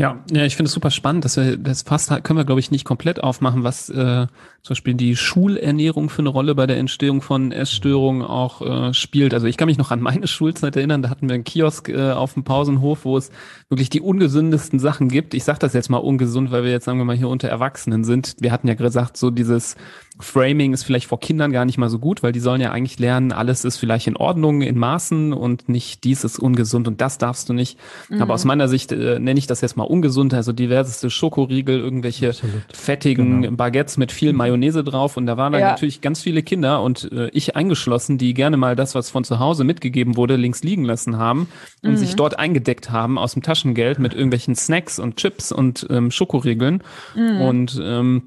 [0.00, 2.70] Ja, ja, ich finde es super spannend, dass wir das fast können wir, glaube ich,
[2.70, 4.28] nicht komplett aufmachen, was äh,
[4.62, 9.34] zum Beispiel die Schulernährung für eine Rolle bei der Entstehung von Essstörungen auch äh, spielt.
[9.34, 12.12] Also ich kann mich noch an meine Schulzeit erinnern, da hatten wir einen Kiosk äh,
[12.12, 13.30] auf dem Pausenhof, wo es
[13.68, 15.34] wirklich die ungesündesten Sachen gibt.
[15.34, 18.02] Ich sage das jetzt mal ungesund, weil wir jetzt, sagen wir mal, hier unter Erwachsenen
[18.02, 18.36] sind.
[18.40, 19.76] Wir hatten ja gesagt, so dieses
[20.18, 22.98] Framing ist vielleicht vor Kindern gar nicht mal so gut, weil die sollen ja eigentlich
[22.98, 27.18] lernen, alles ist vielleicht in Ordnung, in Maßen und nicht dies ist ungesund und das
[27.18, 27.78] darfst du nicht.
[28.08, 28.20] Mhm.
[28.20, 32.30] Aber aus meiner Sicht äh, nenne ich das jetzt mal ungesund, also diverseste Schokoriegel, irgendwelche
[32.30, 32.62] Absolut.
[32.72, 33.56] fettigen genau.
[33.56, 35.70] Baguettes mit viel Mayonnaise drauf und da waren dann ja.
[35.70, 39.38] natürlich ganz viele Kinder und äh, ich eingeschlossen, die gerne mal das, was von zu
[39.38, 41.48] Hause mitgegeben wurde, links liegen lassen haben
[41.82, 41.96] und mhm.
[41.96, 46.82] sich dort eingedeckt haben aus dem Taschengeld mit irgendwelchen Snacks und Chips und ähm, Schokoriegeln
[47.14, 47.40] mhm.
[47.40, 48.22] und ähm,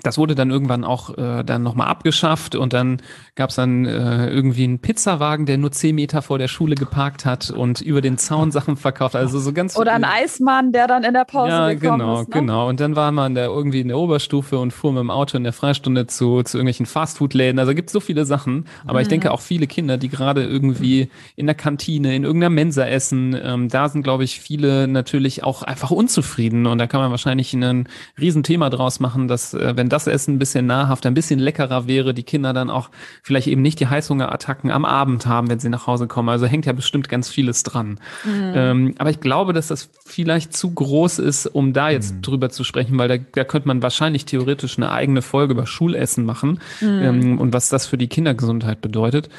[0.00, 3.02] das wurde dann irgendwann auch äh, dann nochmal abgeschafft und dann
[3.34, 7.26] gab es dann äh, irgendwie einen Pizzawagen, der nur zehn Meter vor der Schule geparkt
[7.26, 9.16] hat und über den Zaun Sachen verkauft.
[9.16, 12.28] Also so ganz Oder ein Eismann, der dann in der Pause ja, genau, ist.
[12.30, 12.40] Ne?
[12.40, 12.70] genau.
[12.70, 15.44] Und dann war man da irgendwie in der Oberstufe und fuhr mit dem Auto in
[15.44, 17.58] der Freistunde zu, zu irgendwelchen Fastfood-Läden.
[17.58, 18.64] Also gibt so viele Sachen.
[18.86, 19.02] Aber mhm.
[19.02, 23.36] ich denke auch viele Kinder, die gerade irgendwie in der Kantine, in irgendeiner Mensa essen,
[23.42, 26.64] ähm, da sind, glaube ich, viele natürlich auch einfach unzufrieden.
[26.64, 30.38] Und da kann man wahrscheinlich ein Riesenthema draus machen, dass äh, wenn das Essen ein
[30.38, 32.88] bisschen nahrhafter, ein bisschen leckerer wäre, die Kinder dann auch
[33.24, 36.28] vielleicht eben nicht die Heißhungerattacken am Abend haben, wenn sie nach Hause kommen.
[36.28, 37.98] Also hängt ja bestimmt ganz vieles dran.
[38.24, 38.52] Mhm.
[38.54, 42.22] Ähm, aber ich glaube, dass das vielleicht zu groß ist, um da jetzt mhm.
[42.22, 46.24] drüber zu sprechen, weil da, da könnte man wahrscheinlich theoretisch eine eigene Folge über Schulessen
[46.24, 47.02] machen mhm.
[47.02, 49.30] ähm, und was das für die Kindergesundheit bedeutet.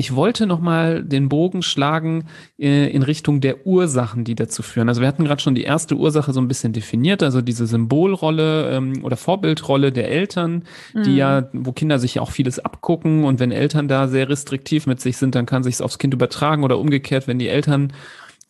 [0.00, 2.24] Ich wollte noch mal den Bogen schlagen
[2.58, 4.88] äh, in Richtung der Ursachen, die dazu führen.
[4.88, 8.70] Also wir hatten gerade schon die erste Ursache so ein bisschen definiert, also diese Symbolrolle
[8.70, 11.02] ähm, oder Vorbildrolle der Eltern, mhm.
[11.02, 14.86] die ja, wo Kinder sich ja auch vieles abgucken und wenn Eltern da sehr restriktiv
[14.86, 17.92] mit sich sind, dann kann sich aufs Kind übertragen oder umgekehrt, wenn die Eltern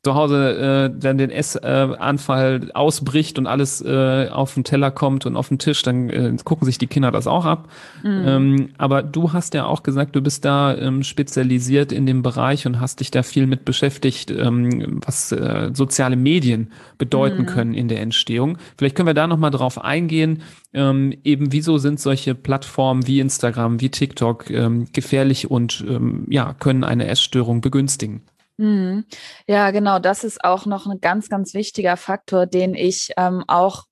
[0.02, 5.36] zu Hause äh, dann den Essanfall ausbricht und alles äh, auf den Teller kommt und
[5.36, 7.68] auf den Tisch, dann äh, gucken sich die Kinder das auch ab.
[8.02, 8.24] Mhm.
[8.26, 12.66] Ähm, aber du hast ja auch gesagt, du bist da ähm, spezialisiert in dem Bereich
[12.66, 17.46] und hast dich da viel mit beschäftigt, ähm, was äh, soziale Medien bedeuten mhm.
[17.46, 18.56] können in der Entstehung.
[18.78, 23.82] Vielleicht können wir da nochmal drauf eingehen, ähm, eben wieso sind solche Plattformen wie Instagram,
[23.82, 28.22] wie TikTok ähm, gefährlich und ähm, ja, können eine Essstörung begünstigen.
[28.60, 29.06] Mhm.
[29.46, 29.98] Ja, genau.
[29.98, 33.84] Das ist auch noch ein ganz, ganz wichtiger Faktor, den ich ähm, auch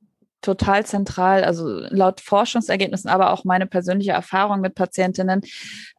[0.43, 5.41] total zentral, also laut Forschungsergebnissen, aber auch meine persönliche Erfahrung mit Patientinnen,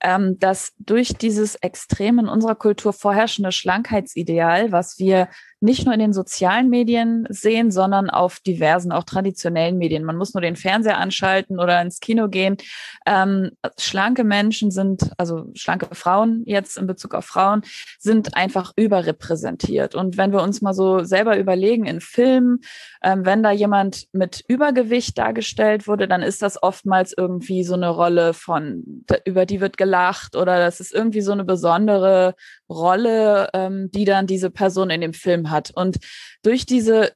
[0.02, 5.30] ähm, dass durch dieses extrem in unserer Kultur vorherrschende Schlankheitsideal, was wir
[5.62, 10.06] nicht nur in den sozialen Medien sehen, sondern auf diversen, auch traditionellen Medien.
[10.06, 12.58] Man muss nur den Fernseher anschalten oder ins Kino gehen.
[13.06, 17.62] Ähm, schlanke Menschen sind, also schlanke Frauen jetzt in Bezug auf Frauen,
[18.00, 19.96] sind einfach überrepräsentiert.
[19.96, 22.60] Und wenn wir uns mal so selber überlegen in Filmen,
[23.04, 27.90] ähm, wenn da jemand mit Übergewicht dargestellt wurde, dann ist das oftmals irgendwie so eine
[27.90, 32.36] Rolle von, über die wird gelacht oder das ist irgendwie so eine besondere
[32.70, 35.72] Rolle, ähm, die dann diese Person in dem Film hat.
[35.72, 36.00] Und
[36.44, 37.14] durch diese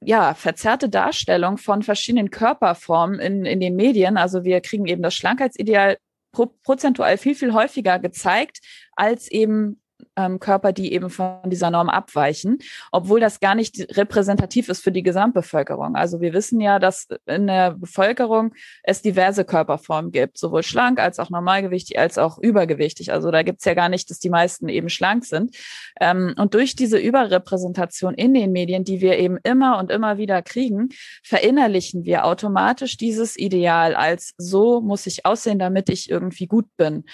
[0.00, 5.14] ja, verzerrte Darstellung von verschiedenen Körperformen in, in den Medien, also wir kriegen eben das
[5.14, 5.98] Schlankheitsideal
[6.32, 8.60] pro prozentual viel, viel häufiger gezeigt
[8.96, 9.80] als eben
[10.18, 12.58] ähm, Körper, die eben von dieser Norm abweichen,
[12.90, 15.94] obwohl das gar nicht repräsentativ ist für die Gesamtbevölkerung.
[15.94, 18.52] Also wir wissen ja, dass in der Bevölkerung
[18.82, 23.12] es diverse Körperformen gibt, sowohl schlank als auch normalgewichtig als auch übergewichtig.
[23.12, 25.56] Also da gibt es ja gar nicht, dass die meisten eben schlank sind.
[26.00, 30.42] Ähm, und durch diese Überrepräsentation in den Medien, die wir eben immer und immer wieder
[30.42, 30.88] kriegen,
[31.22, 37.04] verinnerlichen wir automatisch dieses Ideal als so muss ich aussehen, damit ich irgendwie gut bin.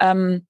[0.00, 0.46] Ähm,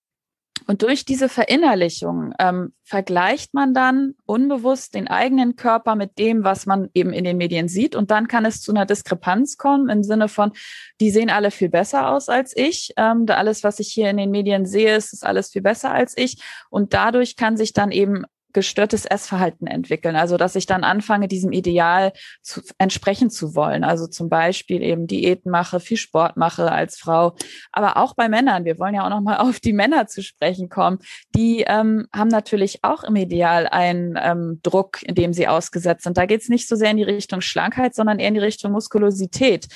[0.66, 6.66] und durch diese Verinnerlichung ähm, vergleicht man dann unbewusst den eigenen Körper mit dem, was
[6.66, 7.94] man eben in den Medien sieht.
[7.94, 10.52] Und dann kann es zu einer Diskrepanz kommen im Sinne von,
[11.00, 12.92] die sehen alle viel besser aus als ich.
[12.96, 16.16] Ähm, alles, was ich hier in den Medien sehe, ist, ist alles viel besser als
[16.16, 16.42] ich.
[16.70, 20.16] Und dadurch kann sich dann eben gestörtes Essverhalten entwickeln.
[20.16, 22.12] Also dass ich dann anfange, diesem Ideal
[22.42, 23.84] zu, entsprechen zu wollen.
[23.84, 27.34] Also zum Beispiel eben Diäten mache, viel Sport mache als Frau.
[27.72, 28.64] Aber auch bei Männern.
[28.64, 30.98] Wir wollen ja auch noch mal auf die Männer zu sprechen kommen.
[31.34, 36.16] Die ähm, haben natürlich auch im Ideal einen ähm, Druck, in dem sie ausgesetzt sind.
[36.16, 38.72] Da geht es nicht so sehr in die Richtung Schlankheit, sondern eher in die Richtung
[38.72, 39.68] Muskulosität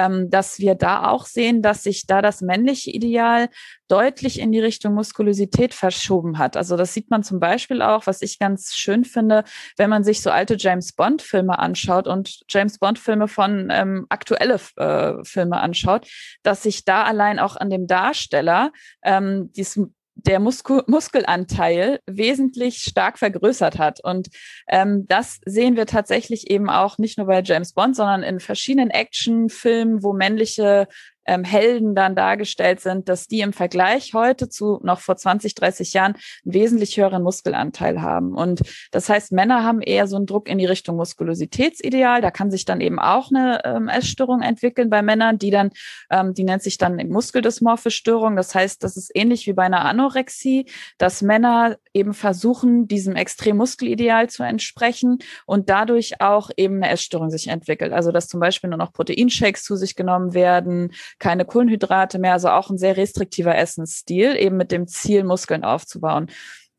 [0.00, 3.50] ähm, dass wir da auch sehen, dass sich da das männliche Ideal
[3.86, 6.56] deutlich in die Richtung Muskulosität verschoben hat.
[6.56, 9.44] Also das sieht man zum Beispiel auch, was ich ganz schön finde,
[9.76, 14.06] wenn man sich so alte James Bond Filme anschaut und James Bond Filme von ähm,
[14.08, 16.08] aktuelle äh, Filme anschaut,
[16.42, 19.78] dass sich da allein auch an dem Darsteller ähm, dieses
[20.26, 24.02] der Muskel Muskelanteil wesentlich stark vergrößert hat.
[24.02, 24.28] Und
[24.68, 28.90] ähm, das sehen wir tatsächlich eben auch nicht nur bei James Bond, sondern in verschiedenen
[28.90, 30.88] Actionfilmen, wo männliche
[31.26, 35.92] ähm, Helden dann dargestellt sind, dass die im Vergleich heute zu noch vor 20, 30
[35.92, 38.34] Jahren einen wesentlich höheren Muskelanteil haben.
[38.34, 42.20] Und das heißt, Männer haben eher so einen Druck in die Richtung Muskulositätsideal.
[42.20, 45.70] Da kann sich dann eben auch eine ähm, Essstörung entwickeln bei Männern, die dann,
[46.10, 48.36] ähm, die nennt sich dann Muskeldysmorphe Störung.
[48.36, 50.66] Das heißt, das ist ähnlich wie bei einer Anorexie,
[50.98, 57.48] dass Männer eben versuchen, diesem Extremmuskelideal zu entsprechen und dadurch auch eben eine Essstörung sich
[57.48, 57.92] entwickelt.
[57.92, 62.48] Also dass zum Beispiel nur noch Proteinshakes zu sich genommen werden, keine Kohlenhydrate mehr, also
[62.48, 66.28] auch ein sehr restriktiver Essensstil, eben mit dem Ziel, Muskeln aufzubauen.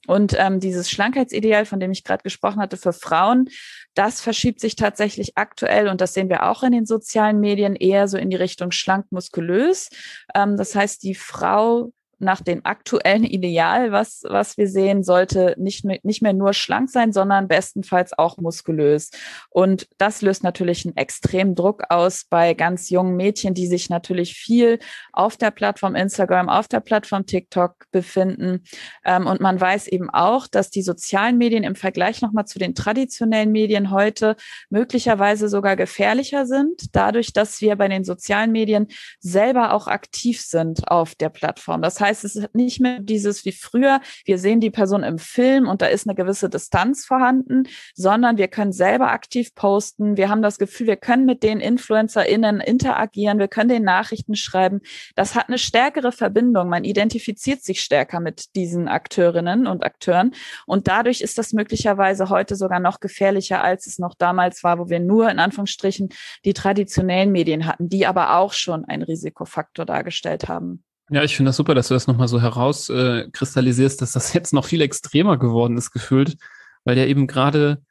[0.08, 3.50] Und ähm, dieses Schlankheitsideal, von dem ich gerade gesprochen hatte, für Frauen,
[3.94, 8.08] das verschiebt sich tatsächlich aktuell und das sehen wir auch in den sozialen Medien eher
[8.08, 9.90] so in die Richtung schlank muskulös.
[10.34, 11.92] Ähm, das heißt, die Frau
[12.22, 17.12] nach dem aktuellen Ideal, was, was wir sehen, sollte nicht, nicht mehr nur schlank sein,
[17.14, 19.12] sondern bestenfalls auch muskulös.
[19.50, 24.36] Und das löst natürlich einen extremen Druck aus bei ganz jungen Mädchen, die sich natürlich
[24.36, 24.80] viel
[25.14, 28.64] auf der Plattform Instagram, auf der Plattform TikTok befinden.
[29.06, 32.76] Ähm, und man weiß eben auch, dass die sozialen Medien im Vergleich nochmal zu den
[32.76, 34.36] traditionellen Medien heute
[34.70, 38.88] möglicherweise sogar gefährlicher sind, dadurch, dass wir bei den sozialen Medien
[39.20, 41.82] selber auch aktiv sind auf der Plattform.
[41.82, 45.18] Das heißt, heißt, es ist nicht mehr dieses wie früher, wir sehen die Person im
[45.18, 47.64] Film und da ist eine gewisse Distanz vorhanden,
[47.96, 50.18] sondern wir können selber aktiv posten.
[50.18, 54.82] Wir haben das Gefühl, wir können mit den InfluencerInnen interagieren, wir können den Nachrichten schreiben.
[55.16, 56.70] Das hat eine stärkere Verbindung.
[56.70, 60.34] Man identifiziert sich stärker mit diesen Akteurinnen und Akteuren.
[60.66, 64.90] Und dadurch ist das möglicherweise heute sogar noch gefährlicher, als es noch damals war, wo
[64.90, 66.10] wir nur in Anführungsstrichen
[66.46, 70.84] die traditionellen Medien hatten, die aber auch schon einen Risikofaktor dargestellt haben.
[71.12, 74.54] Ja, ich finde das super, dass du das nochmal so herauskristallisierst, äh, dass das jetzt
[74.54, 76.38] noch viel extremer geworden ist, gefühlt,
[76.86, 77.82] weil ja eben gerade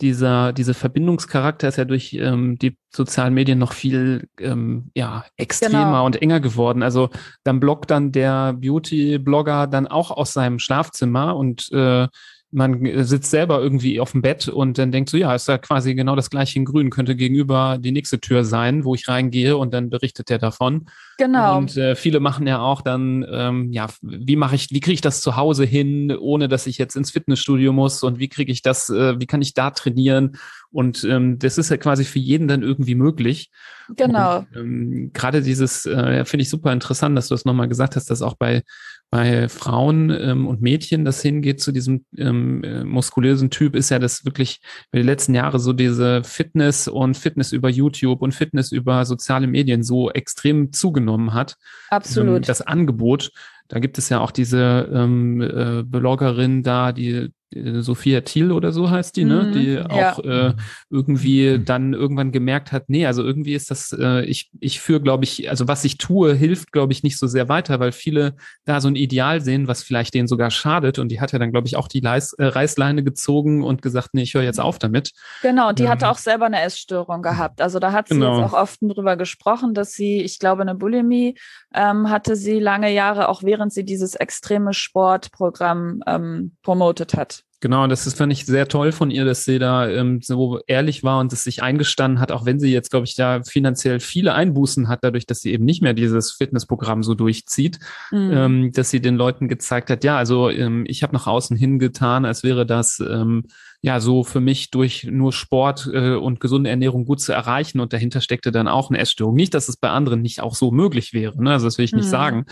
[0.00, 5.84] dieser, diese Verbindungscharakter ist ja durch ähm, die sozialen Medien noch viel ähm, ja, extremer
[5.84, 6.06] genau.
[6.06, 6.82] und enger geworden.
[6.82, 7.10] Also
[7.44, 12.08] dann bloggt dann der Beauty-Blogger dann auch aus seinem Schlafzimmer und äh,
[12.52, 15.94] man sitzt selber irgendwie auf dem Bett und dann denkt so, ja, ist ja quasi
[15.94, 19.72] genau das gleiche in Grün, könnte gegenüber die nächste Tür sein, wo ich reingehe und
[19.72, 20.86] dann berichtet er davon.
[21.18, 21.58] Genau.
[21.58, 25.00] Und äh, viele machen ja auch dann, ähm, ja, wie mache ich, wie kriege ich
[25.00, 28.62] das zu Hause hin, ohne dass ich jetzt ins Fitnessstudio muss und wie kriege ich
[28.62, 30.36] das, äh, wie kann ich da trainieren?
[30.72, 33.50] Und ähm, das ist ja quasi für jeden dann irgendwie möglich.
[33.96, 34.44] Genau.
[34.56, 38.22] Ähm, Gerade dieses, äh, finde ich super interessant, dass du das nochmal gesagt hast, dass
[38.22, 38.62] auch bei
[39.10, 43.98] bei Frauen ähm, und Mädchen das hingeht zu diesem ähm, äh, muskulösen Typ, ist ja
[43.98, 44.60] das wirklich
[44.92, 49.48] über die letzten Jahre so diese Fitness und Fitness über YouTube und Fitness über soziale
[49.48, 51.56] Medien so extrem zugenommen hat.
[51.90, 52.36] Absolut.
[52.36, 53.32] Ähm, das Angebot.
[53.66, 58.90] Da gibt es ja auch diese ähm, äh, Bloggerin da, die Sophia Thiel oder so
[58.90, 59.44] heißt die, ne?
[59.48, 59.88] Mhm, Die ja.
[59.88, 60.54] auch äh,
[60.88, 65.24] irgendwie dann irgendwann gemerkt hat, nee, also irgendwie ist das, äh, ich, ich führe, glaube
[65.24, 68.80] ich, also was ich tue, hilft, glaube ich, nicht so sehr weiter, weil viele da
[68.80, 70.98] so ein Ideal sehen, was vielleicht denen sogar schadet.
[71.00, 74.10] Und die hat ja dann, glaube ich, auch die Leis, äh, Reißleine gezogen und gesagt,
[74.12, 75.10] nee, ich höre jetzt auf damit.
[75.42, 77.60] Genau, die hatte Ähm, auch selber eine Essstörung gehabt.
[77.60, 78.40] Also da hat sie Genau.
[78.40, 81.36] jetzt auch oft drüber gesprochen, dass sie, ich glaube, eine Bulimie
[81.74, 87.39] ähm, hatte sie lange Jahre, auch während sie dieses extreme Sportprogramm ähm, promotet hat.
[87.62, 91.04] Genau, das ist, fand ich sehr toll von ihr, dass sie da ähm, so ehrlich
[91.04, 94.32] war und es sich eingestanden hat, auch wenn sie jetzt, glaube ich, da finanziell viele
[94.32, 97.78] Einbußen hat, dadurch, dass sie eben nicht mehr dieses Fitnessprogramm so durchzieht,
[98.12, 98.30] Mhm.
[98.32, 101.78] ähm, dass sie den Leuten gezeigt hat, ja, also ähm, ich habe nach außen hin
[101.78, 103.44] getan, als wäre das ähm,
[103.82, 107.92] ja so für mich durch nur Sport äh, und gesunde Ernährung gut zu erreichen und
[107.92, 109.34] dahinter steckte dann auch eine Essstörung.
[109.34, 111.52] Nicht, dass es bei anderen nicht auch so möglich wäre, ne?
[111.52, 112.10] also das will ich nicht Mhm.
[112.10, 112.46] sagen.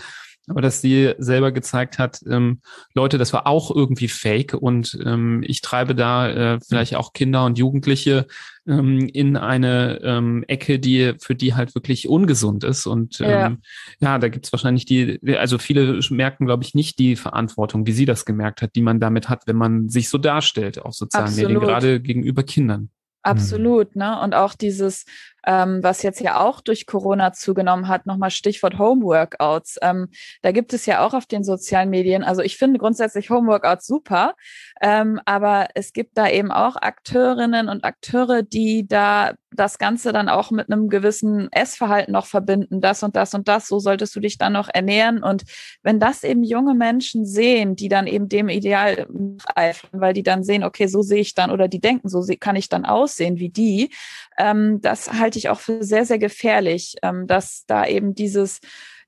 [0.49, 2.61] Aber dass sie selber gezeigt hat, ähm,
[2.93, 7.45] Leute, das war auch irgendwie fake und ähm, ich treibe da äh, vielleicht auch Kinder
[7.45, 8.25] und Jugendliche
[8.67, 12.87] ähm, in eine ähm, Ecke, die für die halt wirklich ungesund ist.
[12.87, 13.47] Und Ja.
[13.47, 13.61] ähm,
[13.99, 18.05] ja, da gibt's wahrscheinlich die, also viele merken, glaube ich, nicht die Verantwortung, wie sie
[18.05, 21.57] das gemerkt hat, die man damit hat, wenn man sich so darstellt auf sozialen Medien,
[21.57, 21.63] Absolut.
[21.63, 22.89] gerade gegenüber Kindern.
[23.21, 24.19] Absolut, ne?
[24.21, 25.05] Und auch dieses,
[25.45, 29.77] ähm, was jetzt ja auch durch Corona zugenommen hat, nochmal Stichwort Homeworkouts.
[29.81, 30.07] Ähm,
[30.41, 34.35] da gibt es ja auch auf den sozialen Medien, also ich finde grundsätzlich Homeworkouts super,
[34.81, 40.29] ähm, aber es gibt da eben auch Akteurinnen und Akteure, die da das Ganze dann
[40.29, 44.19] auch mit einem gewissen Essverhalten noch verbinden, das und das und das, so solltest du
[44.19, 45.23] dich dann noch ernähren.
[45.23, 45.43] Und
[45.81, 49.07] wenn das eben junge Menschen sehen, die dann eben dem Ideal
[49.55, 52.55] eifern, weil die dann sehen, okay, so sehe ich dann oder die denken, so kann
[52.55, 53.91] ich dann aussehen wie die,
[54.37, 58.59] ähm, das halte ich auch für sehr, sehr gefährlich, ähm, dass da eben dieses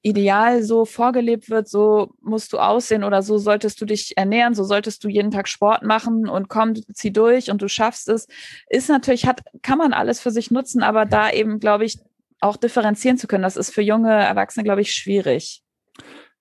[0.04, 4.64] Ideal so vorgelebt wird, so musst du aussehen oder so solltest du dich ernähren, so
[4.64, 8.28] solltest du jeden Tag Sport machen und komm, zieh durch und du schaffst es,
[8.70, 12.00] ist natürlich, hat, kann man alles für sich nutzen, aber da eben, glaube ich,
[12.40, 15.62] auch differenzieren zu können, das ist für junge Erwachsene, glaube ich, schwierig.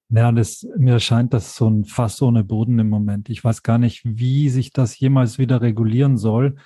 [0.09, 3.29] Ja, das, mir scheint das so ein Fass ohne Boden im Moment.
[3.29, 6.57] Ich weiß gar nicht, wie sich das jemals wieder regulieren soll.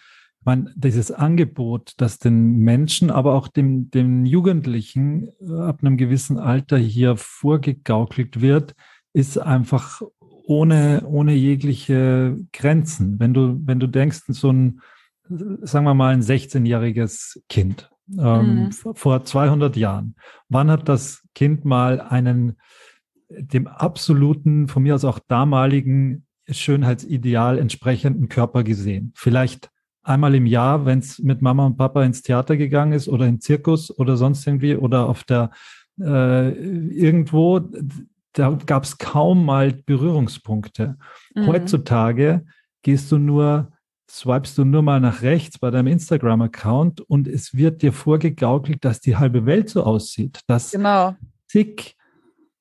[0.44, 6.38] Meine, dieses Angebot, das den Menschen, aber auch dem, dem Jugendlichen äh, ab einem gewissen
[6.38, 8.74] Alter hier vorgegaukelt wird,
[9.12, 10.02] ist einfach
[10.46, 13.18] ohne, ohne jegliche Grenzen.
[13.18, 14.80] Wenn du, wenn du denkst, so ein,
[15.62, 18.72] sagen wir mal, ein 16-jähriges Kind ähm, Mhm.
[18.72, 20.16] vor 200 Jahren,
[20.48, 22.56] wann hat das Kind mal einen
[23.30, 29.12] dem absoluten, von mir aus auch damaligen Schönheitsideal entsprechenden Körper gesehen.
[29.16, 29.70] Vielleicht
[30.04, 33.40] einmal im Jahr, wenn es mit Mama und Papa ins Theater gegangen ist oder in
[33.40, 35.50] Zirkus oder sonst irgendwie oder auf der
[36.00, 37.60] äh, irgendwo,
[38.32, 40.96] da gab es kaum mal Berührungspunkte.
[41.34, 41.46] Mhm.
[41.46, 42.44] Heutzutage
[42.82, 43.72] gehst du nur,
[44.10, 49.00] swipest du nur mal nach rechts bei deinem Instagram-Account und es wird dir vorgegaukelt, dass
[49.00, 51.14] die halbe Welt so aussieht, dass Genau.
[51.48, 51.96] zig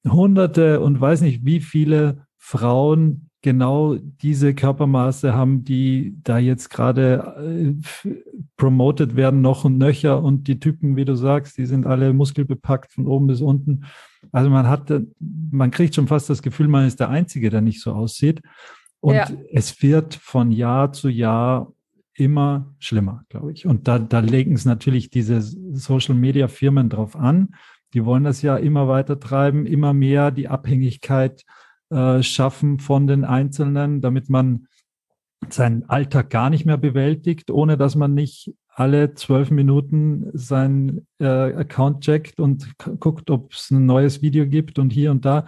[0.08, 7.36] Hunderte und weiß nicht wie viele Frauen genau diese Körpermaße haben, die da jetzt gerade
[7.38, 8.10] äh,
[8.58, 10.24] promoted werden, noch und nöcher.
[10.24, 13.84] Und die Typen, wie du sagst, die sind alle muskelbepackt von oben bis unten.
[14.32, 17.82] Also man hat, man kriegt schon fast das Gefühl, man ist der Einzige, der nicht
[17.82, 18.41] so aussieht.
[19.02, 19.28] Und Ja.
[19.52, 21.74] es wird von Jahr zu Jahr
[22.16, 23.66] immer schlimmer, glaube ich.
[23.66, 27.56] Und da, da legen es natürlich diese Social Media Firmen drauf an.
[27.94, 31.44] Die wollen das ja immer weiter treiben, immer mehr die Abhängigkeit
[31.94, 34.68] äh, schaffen von den Einzelnen, damit man
[35.50, 41.26] seinen Alltag gar nicht mehr bewältigt, ohne dass man nicht alle zwölf Minuten seinen äh,
[41.26, 45.46] Account checkt und guckt, ob es ein neues Video gibt und hier und da.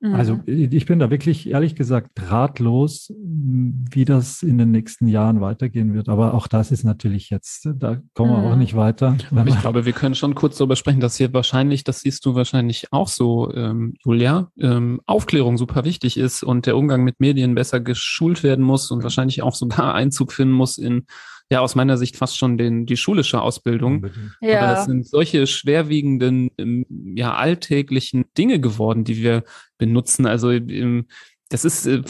[0.00, 0.14] Mhm.
[0.14, 5.92] Also ich bin da wirklich ehrlich gesagt ratlos, wie das in den nächsten Jahren weitergehen
[5.92, 6.08] wird.
[6.08, 8.58] Aber auch das ist natürlich jetzt, da kommen wir auch Mhm.
[8.60, 9.16] nicht weiter.
[9.30, 12.34] Aber ich glaube, wir können schon kurz darüber sprechen, dass hier wahrscheinlich, das siehst du
[12.34, 17.54] wahrscheinlich auch so, ähm, Julia, ähm, Aufklärung super wichtig ist und der Umgang mit Medien
[17.54, 21.04] besser geschult werden muss und wahrscheinlich auch sogar Einzug finden muss in,
[21.50, 23.96] ja, aus meiner Sicht fast schon den, die schulische Ausbildung.
[23.96, 24.32] Unbedingt.
[24.40, 24.70] Aber ja.
[24.74, 26.86] das sind solche schwerwiegenden, ähm,
[27.16, 29.42] ja, alltäglichen Dinge geworden, die wir
[29.76, 30.26] benutzen.
[30.26, 31.06] Also, ähm,
[31.48, 32.02] das ist, äh,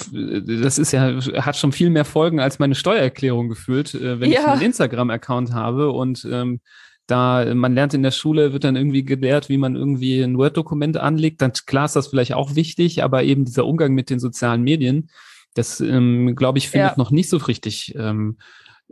[0.42, 4.36] das ist ja, hat schon viel mehr Folgen als meine Steuererklärung gefühlt, äh, wenn ich
[4.36, 4.52] Ja.
[4.52, 6.60] einen Instagram-Account habe und ähm,
[7.06, 10.96] da man lernt in der Schule, wird dann irgendwie gelehrt, wie man irgendwie ein Word-Dokument
[10.98, 11.42] anlegt.
[11.42, 15.08] Dann klar ist das vielleicht auch wichtig, aber eben dieser Umgang mit den sozialen Medien,
[15.54, 16.94] das ähm, glaube ich findet Ja.
[16.98, 18.36] noch nicht so richtig ähm,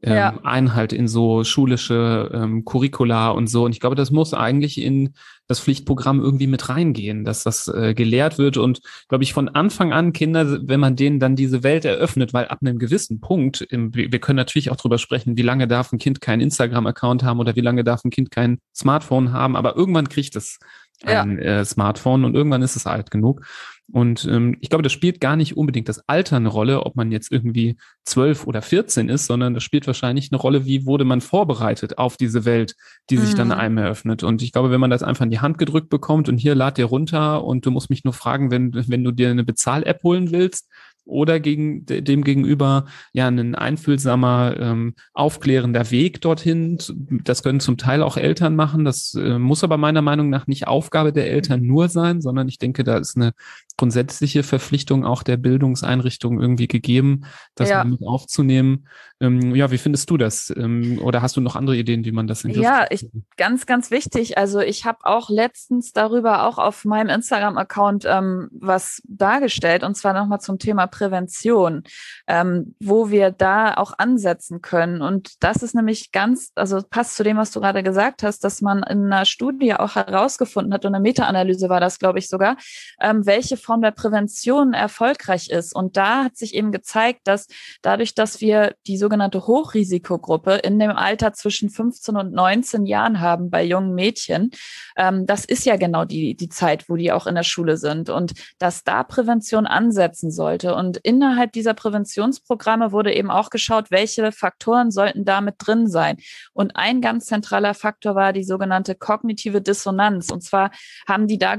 [0.03, 0.39] ähm, ja.
[0.45, 3.65] Einhalt in so schulische ähm, Curricula und so.
[3.65, 5.15] Und ich glaube, das muss eigentlich in
[5.49, 9.93] das Pflichtprogramm irgendwie mit reingehen, dass das äh, gelehrt wird und glaube ich von Anfang
[9.93, 13.95] an Kinder, wenn man denen dann diese Welt eröffnet, weil ab einem gewissen Punkt, im,
[13.95, 17.57] wir können natürlich auch drüber sprechen, wie lange darf ein Kind keinen Instagram-Account haben oder
[17.57, 20.59] wie lange darf ein Kind kein Smartphone haben, aber irgendwann kriegt es
[21.05, 21.61] ein ja.
[21.61, 23.43] äh, Smartphone und irgendwann ist es alt genug.
[23.91, 27.11] Und ähm, ich glaube, das spielt gar nicht unbedingt das Alter eine Rolle, ob man
[27.11, 31.23] jetzt irgendwie zwölf oder vierzehn ist, sondern das spielt wahrscheinlich eine Rolle, wie wurde man
[31.23, 32.75] vorbereitet auf diese Welt,
[33.09, 33.37] die sich mhm.
[33.39, 34.23] dann einem eröffnet.
[34.23, 36.77] Und ich glaube, wenn man das einfach in die Hand gedrückt bekommt und hier lad
[36.77, 40.33] dir runter und du musst mich nur fragen, wenn, wenn du dir eine Bezahl-App holen
[40.33, 40.69] willst,
[41.09, 46.79] oder gegen dem gegenüber ja ein einfühlsamer, ähm, aufklärender Weg dorthin.
[47.25, 48.85] Das können zum Teil auch Eltern machen.
[48.85, 52.59] Das äh, muss aber meiner Meinung nach nicht Aufgabe der Eltern nur sein, sondern ich
[52.59, 53.33] denke, da ist eine
[53.79, 57.25] grundsätzliche Verpflichtung auch der Bildungseinrichtung irgendwie gegeben,
[57.55, 57.85] das ja.
[57.85, 58.87] mit aufzunehmen.
[59.21, 60.53] Ähm, ja, wie findest du das?
[60.57, 63.91] Ähm, oder hast du noch andere Ideen, wie man das in Ja, ich, ganz, ganz
[63.91, 64.37] wichtig.
[64.37, 70.13] Also ich habe auch letztens darüber auch auf meinem Instagram-Account ähm, was dargestellt und zwar
[70.13, 71.85] nochmal zum Thema Prävention,
[72.27, 75.03] ähm, wo wir da auch ansetzen können.
[75.03, 78.61] Und das ist nämlich ganz, also passt zu dem, was du gerade gesagt hast, dass
[78.61, 82.57] man in einer Studie auch herausgefunden hat und eine Meta-Analyse war das, glaube ich, sogar,
[83.01, 85.75] ähm, welche Form der Prävention erfolgreich ist.
[85.75, 87.49] Und da hat sich eben gezeigt, dass
[87.83, 93.51] dadurch, dass wir die sogenannte Hochrisikogruppe in dem Alter zwischen 15 und 19 Jahren haben
[93.51, 94.53] bei jungen Mädchen,
[94.97, 98.09] ähm, das ist ja genau die, die Zeit, wo die auch in der Schule sind
[98.09, 100.75] und dass da Prävention ansetzen sollte.
[100.75, 106.17] Und innerhalb dieser Präventionsprogramme wurde eben auch geschaut, welche Faktoren sollten da mit drin sein.
[106.55, 110.31] Und ein ganz zentraler Faktor war die sogenannte kognitive Dissonanz.
[110.31, 110.71] Und zwar
[111.07, 111.59] haben die da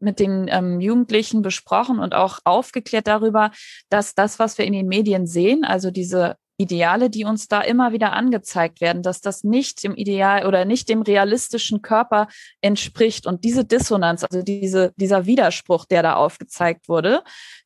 [0.00, 3.50] mit den ähm, Jugendlichen besprochen und auch aufgeklärt darüber,
[3.88, 7.92] dass das, was wir in den Medien sehen, also diese Ideale, die uns da immer
[7.92, 12.26] wieder angezeigt werden, dass das nicht dem Ideal oder nicht dem realistischen Körper
[12.60, 13.28] entspricht.
[13.28, 17.22] Und diese Dissonanz, also diese, dieser Widerspruch, der da aufgezeigt wurde,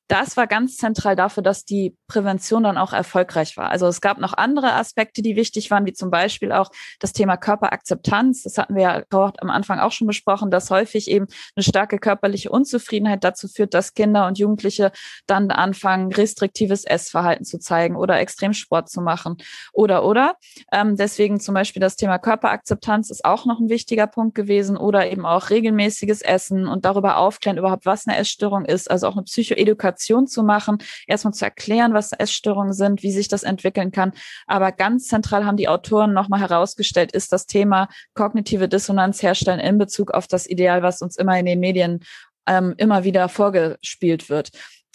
[0.08, 3.70] das war ganz zentral dafür, dass die Prävention dann auch erfolgreich war.
[3.70, 7.36] Also es gab noch andere Aspekte, die wichtig waren, wie zum Beispiel auch das Thema
[7.36, 8.42] Körperakzeptanz.
[8.42, 12.50] Das hatten wir ja am Anfang auch schon besprochen, dass häufig eben eine starke körperliche
[12.50, 14.92] Unzufriedenheit dazu führt, dass Kinder und Jugendliche
[15.26, 19.36] dann anfangen, restriktives Essverhalten zu zeigen oder Extremsport zu machen
[19.72, 20.36] oder oder.
[20.72, 25.10] Ähm, deswegen zum Beispiel das Thema Körperakzeptanz ist auch noch ein wichtiger Punkt gewesen oder
[25.10, 29.24] eben auch regelmäßiges Essen und darüber aufklären überhaupt, was eine Essstörung ist, also auch eine
[29.24, 34.12] Psychoedukation Kommunikation zu machen, erstmal zu erklären, was Essstörungen sind, wie sich das entwickeln kann.
[34.46, 39.78] Aber ganz zentral haben die Autoren nochmal herausgestellt, ist das Thema kognitive Dissonanz herstellen in
[39.78, 42.00] Bezug auf das Ideal, was uns immer in den Medien
[42.46, 44.50] ähm, immer wieder vorgespielt wird.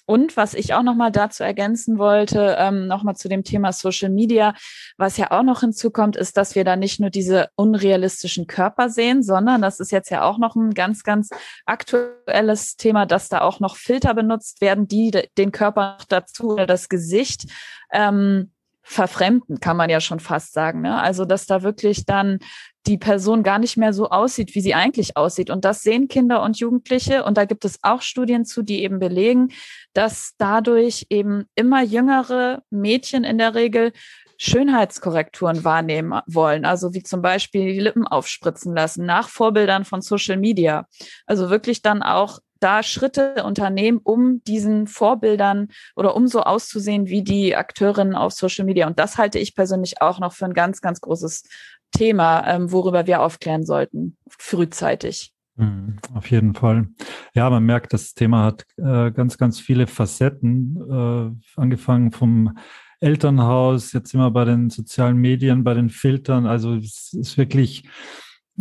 [0.07, 4.53] Und was ich auch nochmal dazu ergänzen wollte, ähm, nochmal zu dem Thema Social Media,
[4.95, 9.21] was ja auch noch hinzukommt, ist, dass wir da nicht nur diese unrealistischen Körper sehen,
[9.21, 11.29] sondern das ist jetzt ja auch noch ein ganz, ganz
[11.65, 16.87] aktuelles Thema, dass da auch noch Filter benutzt werden, die den Körper dazu oder das
[16.87, 17.51] Gesicht
[17.91, 18.53] ähm,
[18.89, 20.81] verfremden, kann man ja schon fast sagen.
[20.81, 20.99] Ne?
[20.99, 22.39] Also, dass da wirklich dann
[22.87, 25.49] die Person gar nicht mehr so aussieht, wie sie eigentlich aussieht.
[25.49, 27.25] Und das sehen Kinder und Jugendliche.
[27.25, 29.49] Und da gibt es auch Studien zu, die eben belegen,
[29.91, 33.91] dass dadurch eben immer jüngere Mädchen in der Regel
[34.37, 36.63] Schönheitskorrekturen wahrnehmen wollen.
[36.63, 40.87] Also wie zum Beispiel die Lippen aufspritzen lassen, nach Vorbildern von Social Media.
[41.25, 47.23] Also wirklich dann auch da Schritte unternehmen, um diesen Vorbildern oder um so auszusehen wie
[47.23, 48.87] die Akteurinnen auf Social Media.
[48.87, 51.43] Und das halte ich persönlich auch noch für ein ganz, ganz großes
[51.91, 55.33] Thema, ähm, worüber wir aufklären sollten, frühzeitig.
[55.55, 56.87] Mhm, auf jeden Fall.
[57.33, 62.57] Ja, man merkt, das Thema hat äh, ganz, ganz viele Facetten, äh, angefangen vom
[62.99, 66.45] Elternhaus, jetzt wir bei den sozialen Medien, bei den Filtern.
[66.45, 67.87] Also es ist wirklich,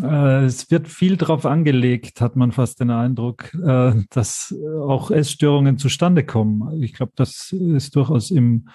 [0.02, 6.24] es wird viel drauf angelegt, hat man fast den Eindruck, äh, dass auch Essstörungen zustande
[6.24, 6.82] kommen.
[6.82, 8.68] Ich glaube, das ist durchaus im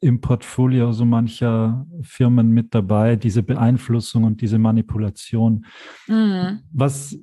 [0.00, 5.66] im Portfolio so mancher Firmen mit dabei, diese Beeinflussung und diese Manipulation.
[6.06, 6.60] Mhm.
[6.72, 7.18] Was,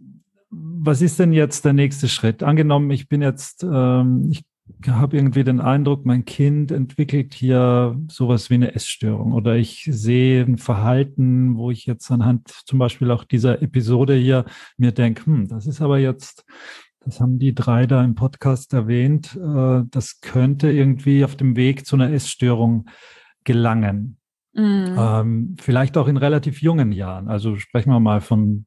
[0.49, 2.43] was ist denn jetzt der nächste Schritt?
[2.43, 4.43] Angenommen, ich bin jetzt, ähm, ich
[4.87, 10.43] habe irgendwie den Eindruck, mein Kind entwickelt hier sowas wie eine Essstörung oder ich sehe
[10.43, 14.45] ein Verhalten, wo ich jetzt anhand zum Beispiel auch dieser Episode hier
[14.77, 16.45] mir denke, hm, das ist aber jetzt
[17.05, 21.85] das haben die drei da im Podcast erwähnt, äh, das könnte irgendwie auf dem Weg
[21.85, 22.89] zu einer Essstörung
[23.43, 24.17] gelangen.
[24.53, 24.95] Mhm.
[24.97, 27.27] Ähm, vielleicht auch in relativ jungen Jahren.
[27.27, 28.65] Also sprechen wir mal von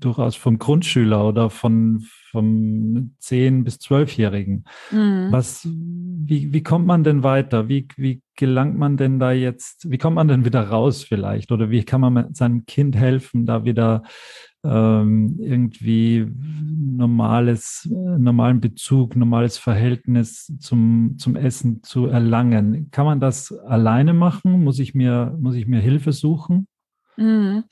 [0.00, 4.64] durchaus vom Grundschüler oder von vom 10- bis 12-Jährigen.
[4.90, 5.28] Mhm.
[5.30, 7.68] Was, wie, wie kommt man denn weiter?
[7.68, 11.52] Wie, wie gelangt man denn da jetzt, wie kommt man denn wieder raus vielleicht?
[11.52, 14.02] Oder wie kann man seinem Kind helfen, da wieder
[14.64, 22.90] ähm, irgendwie normales, normalen Bezug, normales Verhältnis zum, zum Essen zu erlangen?
[22.90, 24.64] Kann man das alleine machen?
[24.64, 26.66] Muss ich mir, muss ich mir Hilfe suchen?
[27.16, 27.64] Mhm.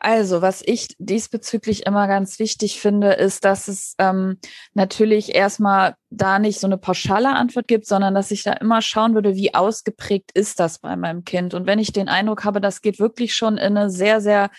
[0.00, 4.38] Also, was ich diesbezüglich immer ganz wichtig finde, ist, dass es ähm,
[4.74, 9.14] natürlich erstmal da nicht so eine pauschale Antwort gibt, sondern dass ich da immer schauen
[9.14, 11.54] würde, wie ausgeprägt ist das bei meinem Kind.
[11.54, 14.50] Und wenn ich den Eindruck habe, das geht wirklich schon in eine sehr, sehr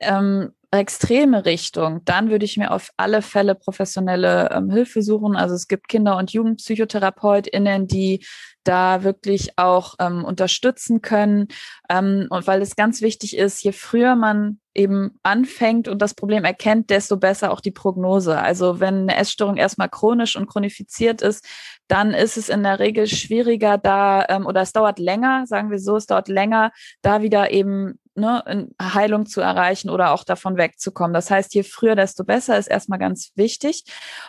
[0.00, 5.34] ähm, extreme Richtung, dann würde ich mir auf alle Fälle professionelle ähm, Hilfe suchen.
[5.34, 8.24] Also es gibt Kinder- und JugendpsychotherapeutInnen, die
[8.64, 11.48] da wirklich auch ähm, unterstützen können.
[11.88, 16.44] Ähm, und weil es ganz wichtig ist, je früher man eben anfängt und das Problem
[16.44, 18.38] erkennt, desto besser auch die Prognose.
[18.38, 21.46] Also wenn eine Essstörung erstmal chronisch und chronifiziert ist,
[21.88, 25.78] dann ist es in der Regel schwieriger da ähm, oder es dauert länger, sagen wir
[25.78, 26.70] so, es dauert länger,
[27.00, 31.14] da wieder eben ne, Heilung zu erreichen oder auch davon wegzukommen.
[31.14, 33.84] Das heißt, je früher, desto besser ist erstmal ganz wichtig.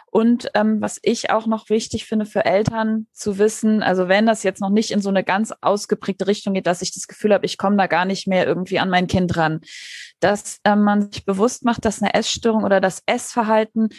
[0.05, 4.43] Und ähm, was ich auch noch wichtig finde für Eltern zu wissen, also wenn das
[4.43, 7.45] jetzt noch nicht in so eine ganz ausgeprägte Richtung geht, dass ich das Gefühl habe,
[7.45, 9.61] ich komme da gar nicht mehr irgendwie an mein Kind ran,
[10.19, 13.89] dass ähm, man sich bewusst macht, dass eine Essstörung oder das Essverhalten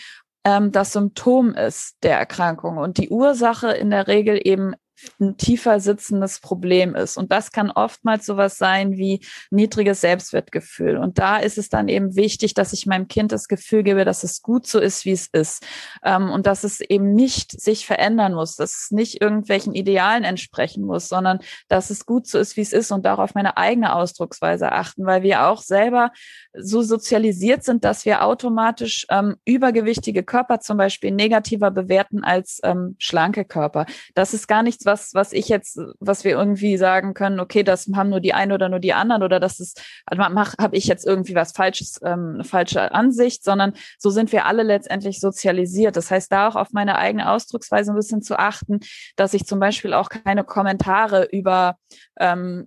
[0.45, 4.75] ähm, das Symptom ist der Erkrankung und die Ursache in der Regel eben
[5.21, 7.17] ein tiefer sitzendes Problem ist.
[7.17, 9.21] Und das kann oftmals sowas sein wie
[9.51, 10.97] niedriges Selbstwertgefühl.
[10.97, 14.25] Und da ist es dann eben wichtig, dass ich meinem Kind das Gefühl gebe, dass
[14.25, 15.65] es gut so ist, wie es ist.
[16.05, 20.85] Ähm, und dass es eben nicht sich verändern muss, dass es nicht irgendwelchen Idealen entsprechen
[20.85, 24.73] muss, sondern dass es gut so ist, wie es ist und darauf meine eigene Ausdrucksweise
[24.73, 26.13] achten, weil wir auch selber
[26.55, 32.97] so sozialisiert sind, dass wir automatisch ähm, übergewichtige Körper zum Beispiel negativer bewerten als ähm,
[32.99, 33.87] schlanke Körper.
[34.15, 37.89] Das ist gar nichts, was, was ich jetzt, was wir irgendwie sagen können, okay, das
[37.95, 41.07] haben nur die einen oder nur die anderen oder das ist, also habe ich jetzt
[41.07, 45.97] irgendwie was Falsches, ähm, eine falsche Ansicht, sondern so sind wir alle letztendlich sozialisiert.
[45.97, 48.81] Das heißt, da auch auf meine eigene Ausdrucksweise ein bisschen zu achten,
[49.15, 51.77] dass ich zum Beispiel auch keine Kommentare über
[52.19, 52.67] ähm,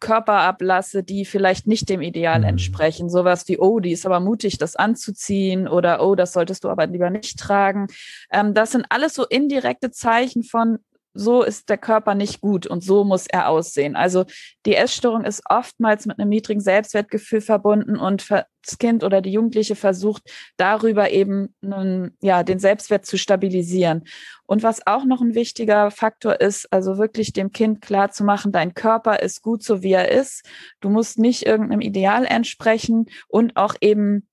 [0.00, 2.46] Körper ablasse, die vielleicht nicht dem Ideal mhm.
[2.46, 3.10] entsprechen.
[3.10, 6.86] Sowas wie, oh, die ist aber mutig, das anzuziehen oder oh, das solltest du aber
[6.86, 7.88] lieber nicht tragen.
[8.32, 10.78] Ähm, das sind alles so indirekte Zeichen von,
[11.18, 13.96] so ist der Körper nicht gut und so muss er aussehen.
[13.96, 14.24] Also
[14.66, 19.74] die Essstörung ist oftmals mit einem niedrigen Selbstwertgefühl verbunden und das Kind oder die Jugendliche
[19.74, 20.22] versucht
[20.56, 24.04] darüber eben einen, ja, den Selbstwert zu stabilisieren.
[24.46, 28.52] Und was auch noch ein wichtiger Faktor ist, also wirklich dem Kind klar zu machen,
[28.52, 30.44] dein Körper ist gut so wie er ist.
[30.80, 34.27] Du musst nicht irgendeinem Ideal entsprechen und auch eben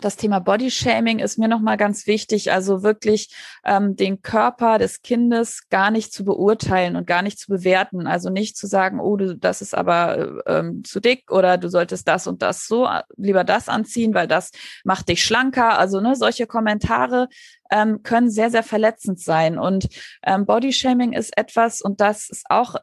[0.00, 3.34] das Thema Bodyshaming ist mir nochmal ganz wichtig, also wirklich
[3.64, 8.06] ähm, den Körper des Kindes gar nicht zu beurteilen und gar nicht zu bewerten.
[8.06, 12.08] Also nicht zu sagen, oh, du, das ist aber ähm, zu dick oder du solltest
[12.08, 14.50] das und das so äh, lieber das anziehen, weil das
[14.84, 15.78] macht dich schlanker.
[15.78, 17.28] Also ne, solche Kommentare
[17.70, 19.58] ähm, können sehr, sehr verletzend sein.
[19.58, 19.88] Und
[20.22, 22.76] ähm, Bodyshaming ist etwas, und das ist auch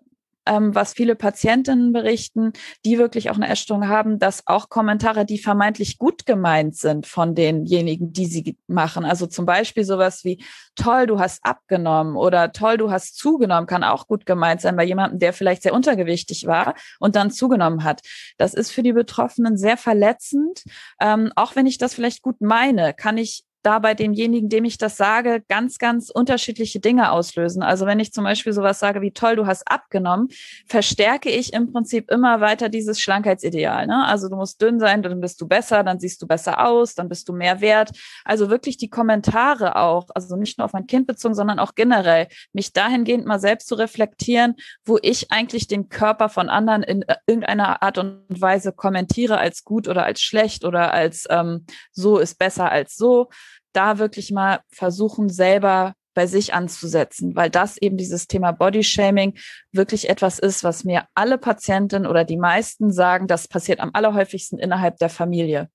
[0.45, 2.53] ähm, was viele Patientinnen berichten,
[2.85, 7.35] die wirklich auch eine Essstörung haben, dass auch Kommentare, die vermeintlich gut gemeint sind von
[7.35, 10.43] denjenigen, die sie machen, also zum Beispiel sowas wie
[10.75, 14.83] toll, du hast abgenommen oder toll, du hast zugenommen, kann auch gut gemeint sein bei
[14.83, 18.01] jemandem, der vielleicht sehr untergewichtig war und dann zugenommen hat.
[18.37, 20.63] Das ist für die Betroffenen sehr verletzend.
[20.99, 24.77] Ähm, auch wenn ich das vielleicht gut meine, kann ich da bei demjenigen, dem ich
[24.77, 27.63] das sage, ganz, ganz unterschiedliche Dinge auslösen.
[27.63, 30.29] Also wenn ich zum Beispiel sowas sage wie toll, du hast abgenommen,
[30.67, 33.87] verstärke ich im Prinzip immer weiter dieses Schlankheitsideal.
[33.87, 34.05] Ne?
[34.05, 37.09] Also du musst dünn sein, dann bist du besser, dann siehst du besser aus, dann
[37.09, 37.91] bist du mehr wert.
[38.25, 42.27] Also wirklich die Kommentare auch, also nicht nur auf mein Kind bezogen, sondern auch generell,
[42.53, 44.55] mich dahingehend mal selbst zu reflektieren,
[44.85, 49.87] wo ich eigentlich den Körper von anderen in irgendeiner Art und Weise kommentiere als gut
[49.87, 53.29] oder als schlecht oder als ähm, so ist besser als so
[53.73, 59.37] da wirklich mal versuchen, selber bei sich anzusetzen, weil das eben dieses Thema Bodyshaming
[59.71, 64.59] wirklich etwas ist, was mir alle Patienten oder die meisten sagen, das passiert am allerhäufigsten
[64.59, 65.69] innerhalb der Familie.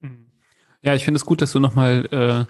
[0.00, 0.30] Mhm.
[0.82, 2.44] Ja, ich finde es gut, dass du nochmal äh,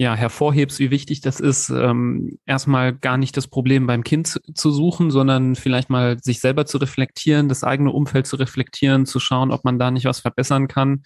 [0.00, 4.70] ja, hervorhebst, wie wichtig das ist, ähm, erstmal gar nicht das Problem beim Kind zu
[4.70, 9.50] suchen, sondern vielleicht mal sich selber zu reflektieren, das eigene Umfeld zu reflektieren, zu schauen,
[9.50, 11.02] ob man da nicht was verbessern kann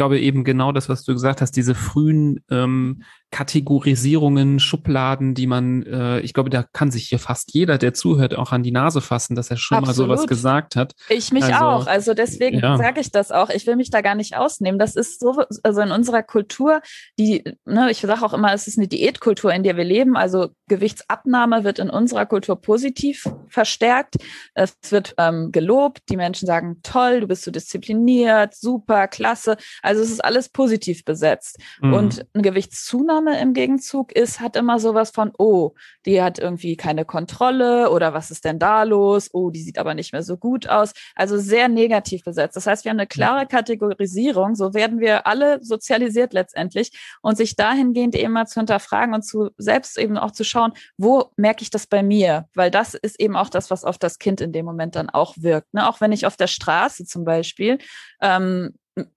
[0.00, 5.82] glaube eben genau das, was du gesagt hast, diese frühen ähm, Kategorisierungen, Schubladen, die man,
[5.82, 9.02] äh, ich glaube, da kann sich hier fast jeder, der zuhört, auch an die Nase
[9.02, 10.08] fassen, dass er schon Absolut.
[10.08, 10.94] mal sowas gesagt hat.
[11.10, 11.86] Ich mich also, auch.
[11.86, 12.78] Also deswegen ja.
[12.78, 13.50] sage ich das auch.
[13.50, 14.78] Ich will mich da gar nicht ausnehmen.
[14.78, 16.80] Das ist so, also in unserer Kultur,
[17.18, 20.16] die, ne, ich sage auch immer, es ist eine Diätkultur, in der wir leben.
[20.16, 24.16] Also Gewichtsabnahme wird in unserer Kultur positiv verstärkt.
[24.54, 26.00] Es wird ähm, gelobt.
[26.08, 29.58] Die Menschen sagen, toll, du bist so diszipliniert, super, klasse.
[29.82, 31.58] Also es ist alles positiv besetzt.
[31.80, 31.92] Mhm.
[31.92, 35.72] Und eine Gewichtszunahme im Gegenzug ist, hat immer sowas von, oh,
[36.06, 39.30] die hat irgendwie keine Kontrolle oder was ist denn da los?
[39.32, 40.92] Oh, die sieht aber nicht mehr so gut aus.
[41.14, 42.56] Also sehr negativ besetzt.
[42.56, 44.54] Das heißt, wir haben eine klare Kategorisierung.
[44.54, 49.50] So werden wir alle sozialisiert letztendlich und sich dahingehend eben mal zu hinterfragen und zu
[49.56, 52.48] selbst eben auch zu schauen, wo merke ich das bei mir?
[52.54, 55.34] Weil das ist eben auch das, was auf das Kind in dem Moment dann auch
[55.38, 55.74] wirkt.
[55.74, 55.88] Ne?
[55.88, 57.78] Auch wenn ich auf der Straße zum Beispiel
[58.20, 58.74] ähm,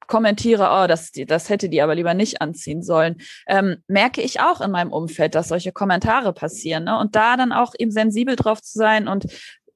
[0.08, 3.18] kommentiere, oh, das, das hätte die aber lieber nicht anziehen sollen,
[3.48, 6.86] ähm, merke ich auch in meinem Umfeld, dass solche Kommentare passieren.
[6.86, 6.98] Ne?
[6.98, 9.28] Und da dann auch eben sensibel drauf zu sein und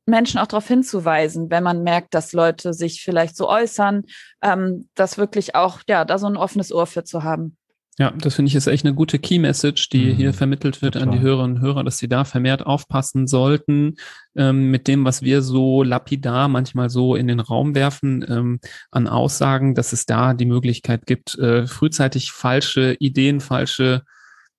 [0.05, 4.03] Menschen auch darauf hinzuweisen, wenn man merkt, dass Leute sich vielleicht so äußern,
[4.41, 7.57] ähm, das wirklich auch, ja, da so ein offenes Ohr für zu haben.
[7.99, 10.93] Ja, das finde ich ist echt eine gute Key Message, die mhm, hier vermittelt wird
[10.93, 11.09] total.
[11.09, 13.95] an die Hörerinnen und Hörer, dass sie da vermehrt aufpassen sollten
[14.35, 18.59] ähm, mit dem, was wir so lapidar manchmal so in den Raum werfen ähm,
[18.91, 24.03] an Aussagen, dass es da die Möglichkeit gibt, äh, frühzeitig falsche Ideen, falsche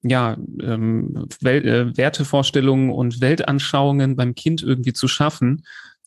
[0.02, 5.62] ja, ähm, Wel äh, Wertevorstellungen und Weltanschauungen beim Kind irgendwie zu schaffen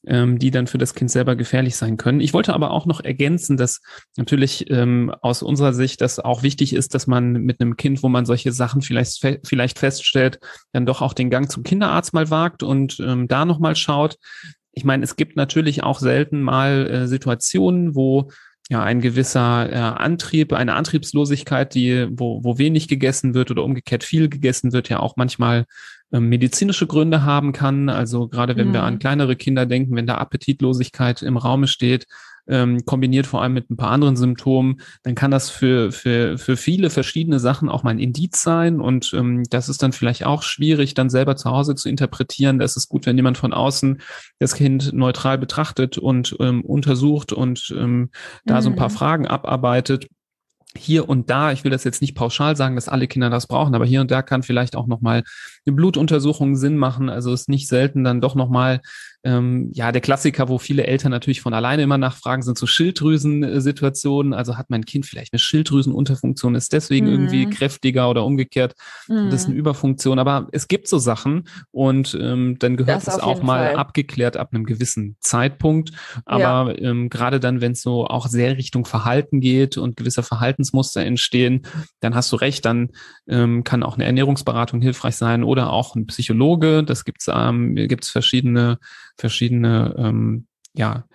[0.08, 2.22] ähm, die dann für das Kind selber gefährlich sein können.
[2.22, 3.82] Ich wollte aber auch noch ergänzen, dass
[4.18, 8.10] natürlich ähm, aus unserer Sicht das auch wichtig ist, dass man mit einem Kind, wo
[8.10, 10.40] man solche Sachen vielleicht, vielleicht feststellt,
[10.72, 14.18] dann doch auch den Gang zum Kinderarzt mal wagt und ähm, da nochmal schaut.
[14.72, 18.30] Ich meine, es gibt natürlich auch selten mal äh, Situationen, wo
[18.70, 24.06] ja ein gewisser äh, Antrieb, eine Antriebslosigkeit, die, wo, wo wenig gegessen wird oder umgekehrt
[24.06, 25.66] viel gegessen wird, ja auch manchmal
[26.20, 27.90] medizinische Gründe haben kann.
[27.90, 28.74] Also gerade wenn mhm.
[28.74, 32.06] wir an kleinere Kinder denken, wenn da Appetitlosigkeit im Raume steht,
[32.48, 36.58] ähm, kombiniert vor allem mit ein paar anderen Symptomen, dann kann das für, für, für
[36.58, 38.82] viele verschiedene Sachen auch mal ein Indiz sein.
[38.82, 42.60] Und ähm, das ist dann vielleicht auch schwierig, dann selber zu Hause zu interpretieren.
[42.60, 44.02] Das ist gut, wenn jemand von außen
[44.40, 48.10] das Kind neutral betrachtet und ähm, untersucht und ähm,
[48.46, 48.62] da mhm.
[48.62, 48.94] so ein paar mhm.
[48.94, 50.08] Fragen abarbeitet
[50.76, 53.76] hier und da, ich will das jetzt nicht pauschal sagen, dass alle Kinder das brauchen,
[53.76, 55.24] aber hier und da kann vielleicht auch nochmal
[55.66, 57.10] eine Blutuntersuchung Sinn machen.
[57.10, 58.82] Also ist nicht selten dann doch nochmal
[59.24, 64.34] ähm, ja, der Klassiker, wo viele Eltern natürlich von alleine immer nachfragen, sind so Schilddrüsensituationen.
[64.34, 67.12] Also hat mein Kind vielleicht eine Schilddrüsenunterfunktion, ist deswegen mhm.
[67.12, 68.74] irgendwie kräftiger oder umgekehrt.
[69.08, 69.30] Mhm.
[69.30, 70.18] Das ist eine Überfunktion.
[70.18, 73.76] Aber es gibt so Sachen und ähm, dann gehört es auch mal Fall.
[73.76, 75.92] abgeklärt ab einem gewissen Zeitpunkt.
[76.26, 76.90] Aber ja.
[76.90, 81.62] ähm, gerade dann, wenn es so auch sehr Richtung Verhalten geht und gewisse Verhaltensmuster entstehen,
[82.00, 82.90] dann hast du recht, dann
[83.28, 86.84] ähm, kann auch eine Ernährungsberatung hilfreich sein oder auch ein Psychologe.
[86.84, 88.80] Das gibt's ähm, gibt's verschiedene
[89.18, 91.06] verschiedene ähm, ja,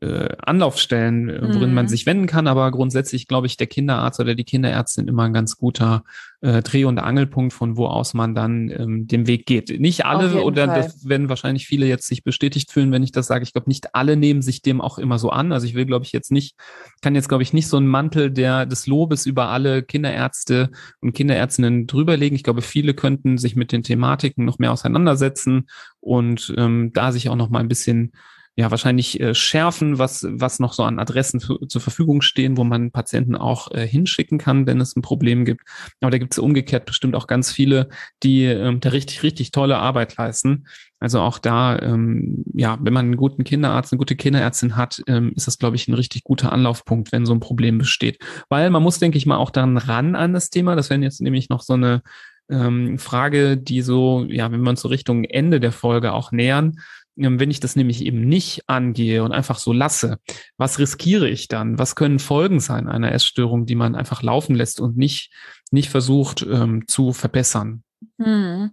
[0.00, 1.74] äh, Anlaufstellen, äh, worin mhm.
[1.74, 2.46] man sich wenden kann.
[2.46, 6.04] Aber grundsätzlich glaube ich, der Kinderarzt oder die Kinderärztin immer ein ganz guter
[6.40, 9.80] äh, Dreh- und Angelpunkt, von wo aus man dann ähm, den Weg geht.
[9.80, 10.82] Nicht alle oder Fall.
[10.82, 13.42] das werden wahrscheinlich viele jetzt sich bestätigt fühlen, wenn ich das sage.
[13.42, 15.52] Ich glaube, nicht alle nehmen sich dem auch immer so an.
[15.52, 16.56] Also ich will, glaube ich, jetzt nicht,
[17.02, 20.70] kann jetzt, glaube ich, nicht so einen Mantel der des Lobes über alle Kinderärzte
[21.00, 22.36] und Kinderärztinnen drüberlegen.
[22.36, 25.68] Ich glaube, viele könnten sich mit den Thematiken noch mehr auseinandersetzen
[26.00, 28.12] und ähm, da sich auch noch mal ein bisschen
[28.58, 32.64] ja wahrscheinlich äh, schärfen, was, was noch so an Adressen zu, zur Verfügung stehen, wo
[32.64, 35.62] man Patienten auch äh, hinschicken kann, wenn es ein Problem gibt.
[36.00, 37.88] Aber da gibt es umgekehrt bestimmt auch ganz viele,
[38.24, 40.66] die ähm, da richtig, richtig tolle Arbeit leisten.
[40.98, 45.34] Also auch da, ähm, ja, wenn man einen guten Kinderarzt, eine gute Kinderärztin hat, ähm,
[45.36, 48.18] ist das, glaube ich, ein richtig guter Anlaufpunkt, wenn so ein Problem besteht.
[48.48, 50.74] Weil man muss, denke ich mal, auch dann ran an das Thema.
[50.74, 52.02] Das wäre jetzt nämlich noch so eine
[52.50, 56.80] ähm, Frage, die so, ja, wenn wir uns so Richtung Ende der Folge auch nähern,
[57.18, 60.18] wenn ich das nämlich eben nicht angehe und einfach so lasse,
[60.56, 61.78] was riskiere ich dann?
[61.78, 65.32] Was können Folgen sein einer Essstörung, die man einfach laufen lässt und nicht,
[65.70, 67.82] nicht versucht ähm, zu verbessern?
[68.20, 68.70] Hm.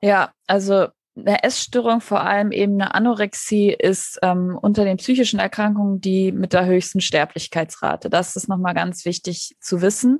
[0.00, 6.00] Ja, also eine Essstörung, vor allem eben eine Anorexie, ist ähm, unter den psychischen Erkrankungen
[6.00, 8.10] die mit der höchsten Sterblichkeitsrate.
[8.10, 10.18] Das ist nochmal ganz wichtig zu wissen.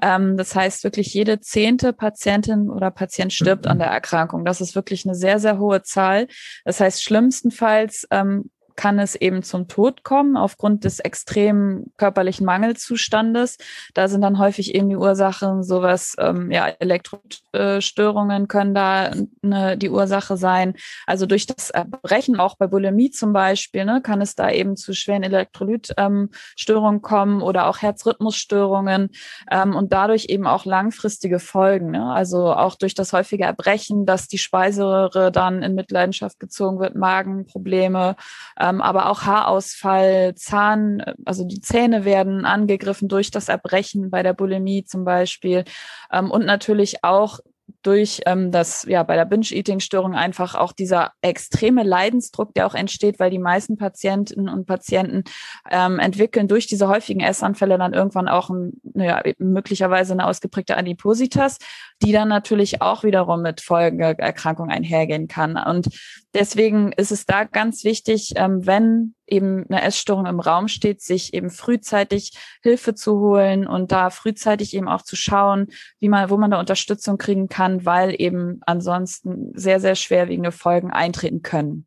[0.00, 4.44] Ähm, das heißt, wirklich jede zehnte Patientin oder Patient stirbt an der Erkrankung.
[4.44, 6.28] Das ist wirklich eine sehr, sehr hohe Zahl.
[6.64, 13.56] Das heißt, schlimmstenfalls ähm, kann es eben zum Tod kommen aufgrund des extremen körperlichen Mangelzustandes.
[13.94, 19.12] Da sind dann häufig eben die Ursachen sowas, ähm, ja, Elektrostörungen können da
[19.42, 20.74] eine, die Ursache sein.
[21.06, 24.94] Also durch das Erbrechen, auch bei Bulimie zum Beispiel, ne, kann es da eben zu
[24.94, 29.10] schweren Elektrolytstörungen ähm, kommen oder auch Herzrhythmusstörungen
[29.50, 31.92] ähm, und dadurch eben auch langfristige Folgen.
[31.92, 32.12] Ne?
[32.12, 38.16] Also auch durch das häufige Erbrechen, dass die Speiseröhre dann in Mitleidenschaft gezogen wird, Magenprobleme,
[38.66, 44.32] ähm, aber auch Haarausfall, Zahn, also die Zähne werden angegriffen durch das Erbrechen bei der
[44.32, 45.64] Bulimie zum Beispiel.
[46.12, 47.40] Ähm, und natürlich auch
[47.82, 53.18] durch ähm, das, ja, bei der Binge-Eating-Störung einfach auch dieser extreme Leidensdruck, der auch entsteht,
[53.18, 55.24] weil die meisten Patientinnen und Patienten
[55.70, 61.58] ähm, entwickeln durch diese häufigen Essanfälle dann irgendwann auch ein, ja, möglicherweise eine ausgeprägte Adipositas,
[62.02, 65.56] die dann natürlich auch wiederum mit Folgeerkrankungen einhergehen kann.
[65.56, 65.88] Und
[66.34, 71.34] deswegen ist es da ganz wichtig, ähm, wenn eben eine Essstörung im Raum steht, sich
[71.34, 75.68] eben frühzeitig Hilfe zu holen und da frühzeitig eben auch zu schauen,
[76.00, 80.90] wie man, wo man da Unterstützung kriegen kann, weil eben ansonsten sehr, sehr schwerwiegende Folgen
[80.90, 81.86] eintreten können.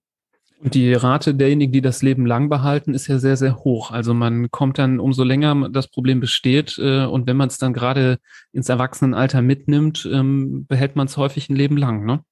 [0.62, 3.92] Und die Rate derjenigen, die das Leben lang behalten, ist ja sehr, sehr hoch.
[3.92, 7.72] Also man kommt dann, umso länger das Problem besteht äh, und wenn man es dann
[7.72, 8.18] gerade
[8.52, 12.24] ins Erwachsenenalter mitnimmt, ähm, behält man es häufig ein Leben lang, ne?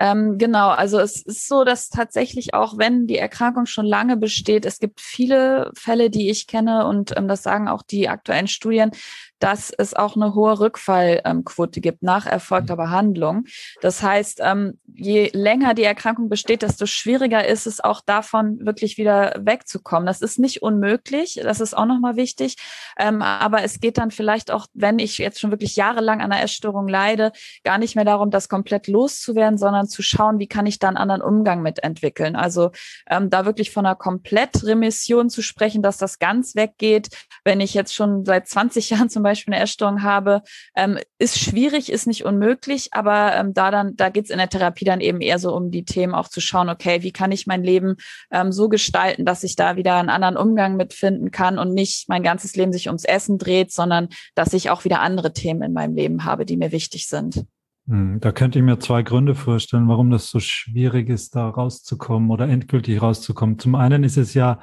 [0.00, 4.64] Ähm, genau, also es ist so, dass tatsächlich auch, wenn die Erkrankung schon lange besteht,
[4.64, 8.92] es gibt viele Fälle, die ich kenne und ähm, das sagen auch die aktuellen Studien,
[9.38, 12.78] dass es auch eine hohe Rückfallquote gibt nach erfolgter mhm.
[12.78, 13.44] Behandlung.
[13.80, 18.98] Das heißt, ähm, je länger die Erkrankung besteht, desto schwieriger ist es auch davon wirklich
[18.98, 20.06] wieder wegzukommen.
[20.06, 22.56] Das ist nicht unmöglich, das ist auch nochmal wichtig.
[22.98, 26.42] Ähm, aber es geht dann vielleicht auch, wenn ich jetzt schon wirklich jahrelang an einer
[26.42, 27.32] Essstörung leide,
[27.64, 30.96] gar nicht mehr darum, das komplett loszuwerden, sondern zu schauen, wie kann ich da einen
[30.96, 32.36] anderen Umgang mit entwickeln.
[32.36, 32.70] Also
[33.08, 37.08] ähm, da wirklich von einer Komplettremission zu sprechen, dass das ganz weggeht,
[37.44, 40.42] wenn ich jetzt schon seit 20 Jahren zum Beispiel Beispiel eine Essstörung habe,
[40.76, 44.84] ähm, ist schwierig, ist nicht unmöglich, aber ähm, da dann, da geht's in der Therapie
[44.84, 47.62] dann eben eher so um die Themen auch zu schauen, okay, wie kann ich mein
[47.62, 47.96] Leben
[48.30, 52.22] ähm, so gestalten, dass ich da wieder einen anderen Umgang mitfinden kann und nicht mein
[52.22, 55.94] ganzes Leben sich ums Essen dreht, sondern dass ich auch wieder andere Themen in meinem
[55.94, 57.44] Leben habe, die mir wichtig sind.
[57.88, 62.30] Hm, da könnte ich mir zwei Gründe vorstellen, warum das so schwierig ist, da rauszukommen
[62.30, 63.58] oder endgültig rauszukommen.
[63.58, 64.60] Zum einen ist es ja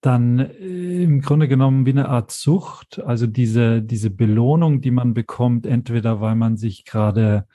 [0.00, 5.14] dann äh, im Grunde genommen wie eine Art Sucht, also diese, diese Belohnung, die man
[5.14, 7.46] bekommt, entweder weil man sich gerade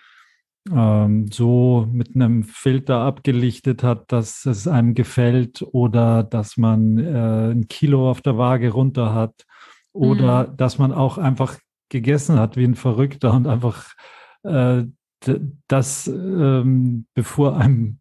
[0.70, 7.51] ähm, so mit einem Filter abgelichtet hat, dass es einem gefällt oder dass man äh,
[7.51, 9.45] ein Kilo auf der Waage runter hat
[9.93, 10.57] oder mhm.
[10.57, 11.57] dass man auch einfach
[11.88, 13.93] gegessen hat wie ein Verrückter und einfach
[14.43, 14.83] äh,
[15.67, 17.99] das, ähm, bevor einem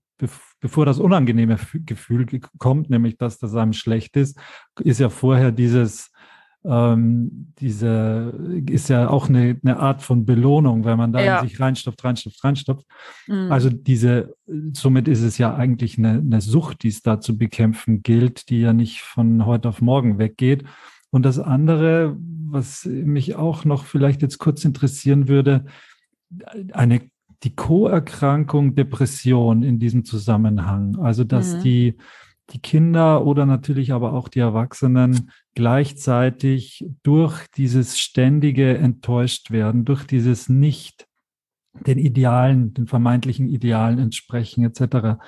[0.61, 2.27] bevor das unangenehme Gefühl
[2.59, 4.39] kommt, nämlich dass das einem schlecht ist,
[4.81, 6.11] ist ja vorher dieses,
[6.65, 8.35] ähm, diese,
[8.67, 11.43] ist ja auch eine, eine Art von Belohnung, wenn man da ja.
[11.43, 12.87] sich reinstopft, reinstopft, reinstopft.
[13.27, 13.53] Mhm.
[13.53, 14.35] Also diese,
[14.73, 18.61] somit ist es ja eigentlich eine, eine Sucht, die es da zu bekämpfen gilt, die
[18.61, 20.65] ja nicht von heute auf morgen weggeht.
[21.11, 25.67] Und das andere, was mich auch noch vielleicht jetzt kurz interessieren würde,
[26.73, 27.11] eine
[27.43, 30.97] die Co-Erkrankung Depression in diesem Zusammenhang.
[30.97, 31.63] Also, dass mhm.
[31.63, 31.97] die,
[32.51, 40.05] die Kinder oder natürlich aber auch die Erwachsenen gleichzeitig durch dieses ständige enttäuscht werden, durch
[40.05, 41.07] dieses nicht
[41.87, 45.19] den Idealen, den vermeintlichen Idealen entsprechen etc.,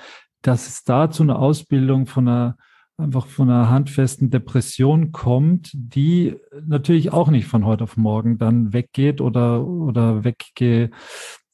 [0.41, 2.57] dass es da zu einer Ausbildung von einer
[2.99, 6.35] einfach von einer handfesten Depression kommt, die
[6.65, 10.91] natürlich auch nicht von heute auf morgen dann weggeht oder, oder wegge,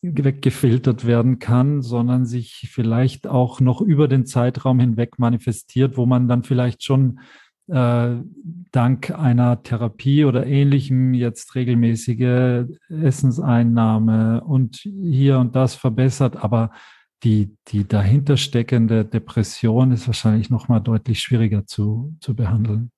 [0.02, 6.28] weggefiltert werden kann, sondern sich vielleicht auch noch über den Zeitraum hinweg manifestiert, wo man
[6.28, 7.20] dann vielleicht schon
[7.68, 8.16] äh,
[8.72, 16.72] dank einer Therapie oder ähnlichem jetzt regelmäßige Essenseinnahme und hier und das verbessert, aber
[17.24, 22.92] die, die dahinter steckende Depression ist wahrscheinlich noch mal deutlich schwieriger zu, zu behandeln.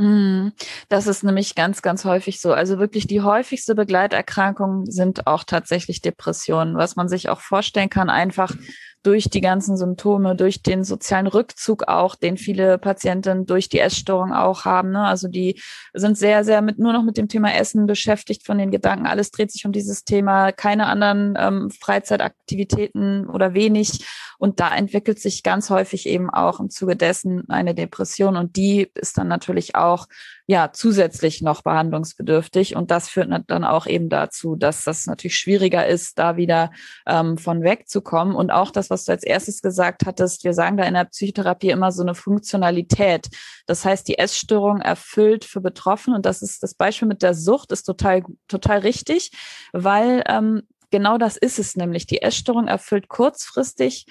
[0.00, 0.52] Mhm.
[0.88, 2.54] Das ist nämlich ganz, ganz häufig so.
[2.54, 8.08] Also wirklich die häufigste Begleiterkrankung sind auch tatsächlich Depressionen, was man sich auch vorstellen kann,
[8.08, 8.54] einfach
[9.02, 14.32] durch die ganzen Symptome, durch den sozialen Rückzug auch, den viele Patienten durch die Essstörung
[14.32, 14.90] auch haben.
[14.90, 15.02] Ne?
[15.02, 15.60] Also die
[15.94, 19.06] sind sehr, sehr mit nur noch mit dem Thema Essen beschäftigt von den Gedanken.
[19.06, 24.04] Alles dreht sich um dieses Thema, keine anderen ähm, Freizeitaktivitäten oder wenig.
[24.38, 28.36] Und da entwickelt sich ganz häufig eben auch im Zuge dessen eine Depression.
[28.36, 30.06] Und die ist dann natürlich auch
[30.46, 32.74] ja zusätzlich noch behandlungsbedürftig.
[32.74, 36.70] Und das führt dann auch eben dazu, dass das natürlich schwieriger ist, da wieder
[37.06, 38.34] ähm, von wegzukommen.
[38.34, 40.44] Und auch das was du als erstes gesagt hattest.
[40.44, 43.28] Wir sagen da in der Psychotherapie immer so eine Funktionalität.
[43.66, 47.72] Das heißt, die Essstörung erfüllt für Betroffene und das ist das Beispiel mit der Sucht
[47.72, 49.30] ist total total richtig,
[49.72, 52.06] weil ähm, genau das ist es nämlich.
[52.06, 54.06] Die Essstörung erfüllt kurzfristig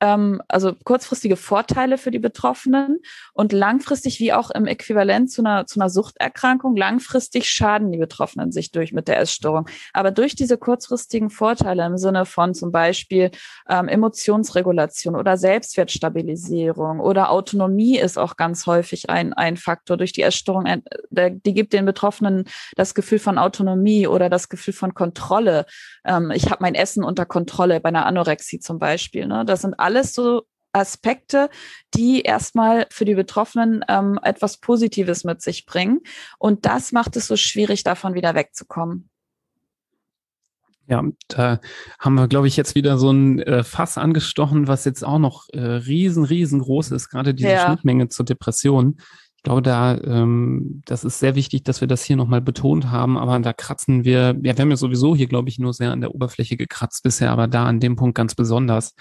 [0.00, 2.98] ähm, also kurzfristige Vorteile für die Betroffenen
[3.32, 8.52] und langfristig wie auch im Äquivalent zu einer, zu einer Suchterkrankung, langfristig schaden die Betroffenen
[8.52, 9.68] sich durch mit der Essstörung.
[9.92, 13.30] Aber durch diese kurzfristigen Vorteile im Sinne von zum Beispiel
[13.68, 19.96] ähm, Emotionsregulation oder Selbstwertstabilisierung oder Autonomie ist auch ganz häufig ein, ein Faktor.
[19.96, 20.66] Durch die Essstörung,
[21.10, 22.44] die gibt den Betroffenen
[22.76, 25.66] das Gefühl von Autonomie oder das Gefühl von Kontrolle.
[26.04, 29.26] Ähm, ich habe mein Essen unter Kontrolle bei einer Anorexie zum Beispiel.
[29.26, 29.44] Ne?
[29.44, 31.48] Das sind alles so Aspekte,
[31.94, 36.00] die erstmal für die Betroffenen ähm, etwas Positives mit sich bringen.
[36.38, 39.08] Und das macht es so schwierig, davon wieder wegzukommen.
[40.86, 41.60] Ja, da
[41.98, 45.46] haben wir, glaube ich, jetzt wieder so ein äh, Fass angestochen, was jetzt auch noch
[45.52, 47.66] äh, riesen, riesengroß ist, gerade diese ja.
[47.66, 48.98] Schnittmenge zur Depression.
[49.48, 53.16] Ich glaube, da, ähm, das ist sehr wichtig, dass wir das hier nochmal betont haben,
[53.16, 56.02] aber da kratzen wir, ja, wir haben ja sowieso hier, glaube ich, nur sehr an
[56.02, 58.94] der Oberfläche gekratzt bisher, aber da an dem Punkt ganz besonders.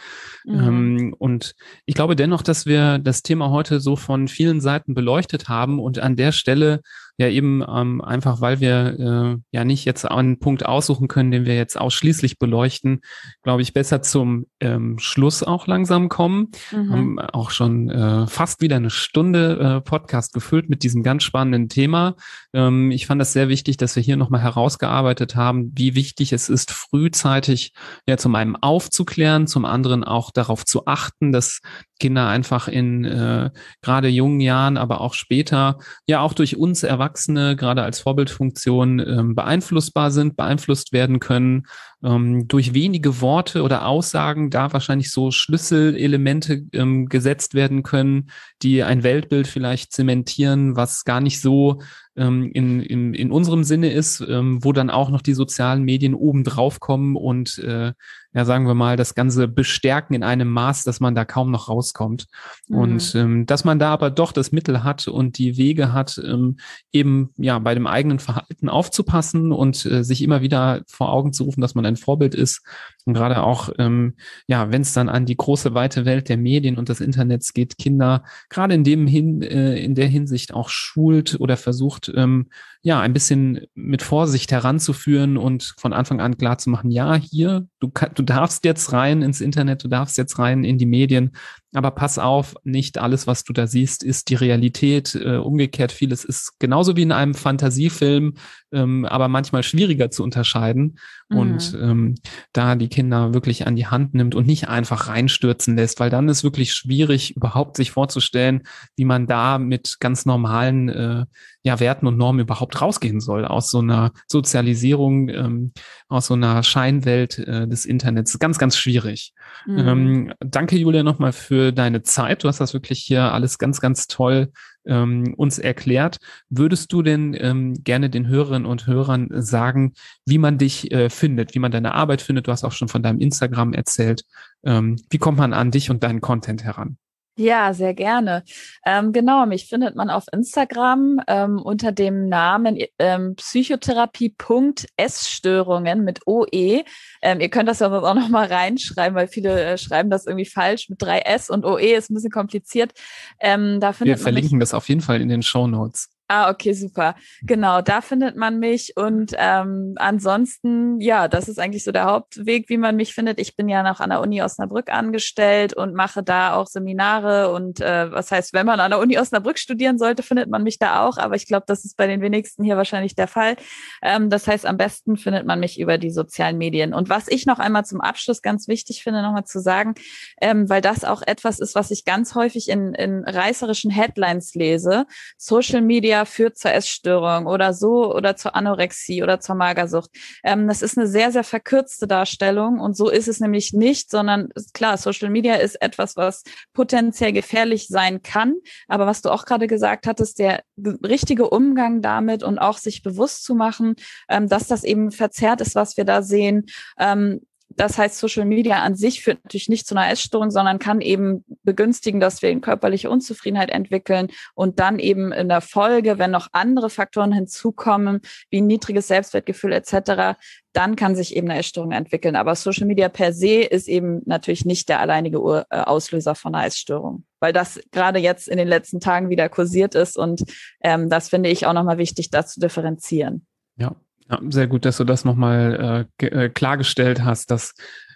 [0.45, 0.59] Mhm.
[0.59, 1.53] Ähm, und
[1.85, 5.99] ich glaube dennoch, dass wir das Thema heute so von vielen Seiten beleuchtet haben und
[5.99, 6.79] an der Stelle
[7.17, 11.45] ja eben ähm, einfach, weil wir äh, ja nicht jetzt einen Punkt aussuchen können, den
[11.45, 13.01] wir jetzt ausschließlich beleuchten,
[13.41, 16.49] glaube ich, besser zum ähm, Schluss auch langsam kommen.
[16.71, 16.91] Mhm.
[16.91, 21.69] Haben auch schon äh, fast wieder eine Stunde äh, Podcast gefüllt mit diesem ganz spannenden
[21.69, 22.15] Thema.
[22.53, 26.49] Ähm, ich fand das sehr wichtig, dass wir hier nochmal herausgearbeitet haben, wie wichtig es
[26.49, 27.73] ist, frühzeitig
[28.07, 31.61] ja zum einen aufzuklären, zum anderen auch darauf zu achten, dass
[31.99, 33.49] Kinder einfach in äh,
[33.81, 39.35] gerade jungen Jahren, aber auch später, ja auch durch uns Erwachsene, gerade als Vorbildfunktion, ähm,
[39.35, 41.65] beeinflussbar sind, beeinflusst werden können,
[42.03, 48.29] ähm, durch wenige Worte oder Aussagen da wahrscheinlich so Schlüsselelemente ähm, gesetzt werden können,
[48.61, 51.81] die ein Weltbild vielleicht zementieren, was gar nicht so
[52.15, 56.13] ähm, in, in, in unserem Sinne ist, ähm, wo dann auch noch die sozialen Medien
[56.13, 57.93] oben drauf kommen und äh,
[58.37, 61.69] ja, sagen wir mal, das Ganze bestärken in einem Maß, dass man da kaum noch
[61.69, 62.27] rauskommt.
[62.67, 62.77] Mhm.
[62.77, 66.57] Und ähm, dass man da aber doch das Mittel hat und die Wege hat, ähm,
[66.91, 71.45] eben ja bei dem eigenen Verhalten aufzupassen und äh, sich immer wieder vor Augen zu
[71.45, 72.61] rufen, dass man ein Vorbild ist.
[73.07, 74.15] Und gerade auch, ähm,
[74.47, 77.77] ja, wenn es dann an die große weite Welt der Medien und des Internets geht,
[77.77, 82.47] Kinder gerade in dem hin, äh, in der Hinsicht auch schult oder versucht, ähm,
[82.81, 87.65] ja, ein bisschen mit Vorsicht heranzuführen und von Anfang an klar zu machen, ja, hier,
[87.79, 91.31] du, du darfst jetzt rein ins Internet, du darfst jetzt rein in die Medien,
[91.73, 95.15] aber pass auf, nicht alles, was du da siehst, ist die Realität.
[95.15, 98.33] Äh, umgekehrt, vieles ist genauso wie in einem Fantasiefilm,
[98.71, 100.99] ähm, aber manchmal schwieriger zu unterscheiden.
[101.29, 101.37] Mhm.
[101.37, 102.15] Und ähm,
[102.53, 106.29] da die Kinder wirklich an die Hand nimmt und nicht einfach reinstürzen lässt, weil dann
[106.29, 108.63] ist wirklich schwierig, überhaupt sich vorzustellen,
[108.95, 111.25] wie man da mit ganz normalen äh,
[111.63, 115.73] ja, Werten und Normen überhaupt rausgehen soll aus so einer Sozialisierung, ähm,
[116.07, 118.39] aus so einer Scheinwelt äh, des Internets.
[118.39, 119.33] Ganz, ganz schwierig.
[119.65, 119.77] Mhm.
[119.77, 122.43] Ähm, danke, Julia, nochmal für deine Zeit.
[122.43, 124.51] Du hast das wirklich hier alles ganz, ganz toll
[124.87, 126.17] ähm, uns erklärt.
[126.49, 129.93] Würdest du denn ähm, gerne den Hörerinnen und Hörern sagen,
[130.25, 132.47] wie man dich äh, findet, wie man deine Arbeit findet?
[132.47, 134.23] Du hast auch schon von deinem Instagram erzählt.
[134.63, 136.97] Ähm, wie kommt man an dich und deinen Content heran?
[137.37, 138.43] Ja, sehr gerne.
[138.83, 146.83] Ähm, genau, mich findet man auf Instagram ähm, unter dem Namen ähm, Psychotherapie.essstörungen mit OE.
[147.21, 150.89] Ähm, ihr könnt das ja auch nochmal reinschreiben, weil viele äh, schreiben das irgendwie falsch
[150.89, 152.93] mit drei S und OE ist ein bisschen kompliziert.
[153.39, 156.09] Ähm, da findet Wir verlinken das auf jeden Fall in den Show Notes.
[156.29, 157.15] Ah, okay, super.
[157.43, 158.97] Genau, da findet man mich.
[158.97, 163.39] Und ähm, ansonsten, ja, das ist eigentlich so der Hauptweg, wie man mich findet.
[163.39, 167.53] Ich bin ja noch an der Uni Osnabrück angestellt und mache da auch Seminare.
[167.53, 170.79] Und äh, was heißt, wenn man an der Uni Osnabrück studieren sollte, findet man mich
[170.79, 171.17] da auch.
[171.17, 173.55] Aber ich glaube, das ist bei den wenigsten hier wahrscheinlich der Fall.
[174.01, 176.93] Ähm, das heißt, am besten findet man mich über die sozialen Medien.
[176.93, 179.95] Und was ich noch einmal zum Abschluss ganz wichtig finde, nochmal zu sagen,
[180.41, 185.05] ähm, weil das auch etwas ist, was ich ganz häufig in, in reißerischen Headlines lese.
[185.37, 190.09] Social Media Bulimia führt zur Essstörung oder so oder zur Anorexie oder zur Magersucht.
[190.43, 194.49] Ähm, das ist eine sehr, sehr verkürzte Darstellung und so ist es nämlich nicht, sondern
[194.73, 196.43] klar, Social Media ist etwas, was
[196.73, 198.55] potenziell gefährlich sein kann.
[198.87, 203.43] Aber was du auch gerade gesagt hattest, der richtige Umgang damit und auch sich bewusst
[203.43, 203.95] zu machen,
[204.29, 206.65] ähm, dass das eben verzerrt ist, was wir da sehen,
[206.99, 207.41] ähm,
[207.77, 211.45] das heißt, Social Media an sich führt natürlich nicht zu einer Essstörung, sondern kann eben
[211.63, 216.47] begünstigen, dass wir in körperliche Unzufriedenheit entwickeln und dann eben in der Folge, wenn noch
[216.53, 220.39] andere Faktoren hinzukommen, wie niedriges Selbstwertgefühl etc.,
[220.73, 222.35] dann kann sich eben eine Essstörung entwickeln.
[222.35, 226.65] Aber Social Media per se ist eben natürlich nicht der alleinige äh, Auslöser von einer
[226.65, 230.43] Essstörung, weil das gerade jetzt in den letzten Tagen wieder kursiert ist und
[230.81, 233.45] ähm, das finde ich auch nochmal wichtig, das zu differenzieren.
[233.75, 233.95] Ja,
[234.29, 237.73] ja, sehr gut, dass du das nochmal äh, äh, klargestellt hast, dass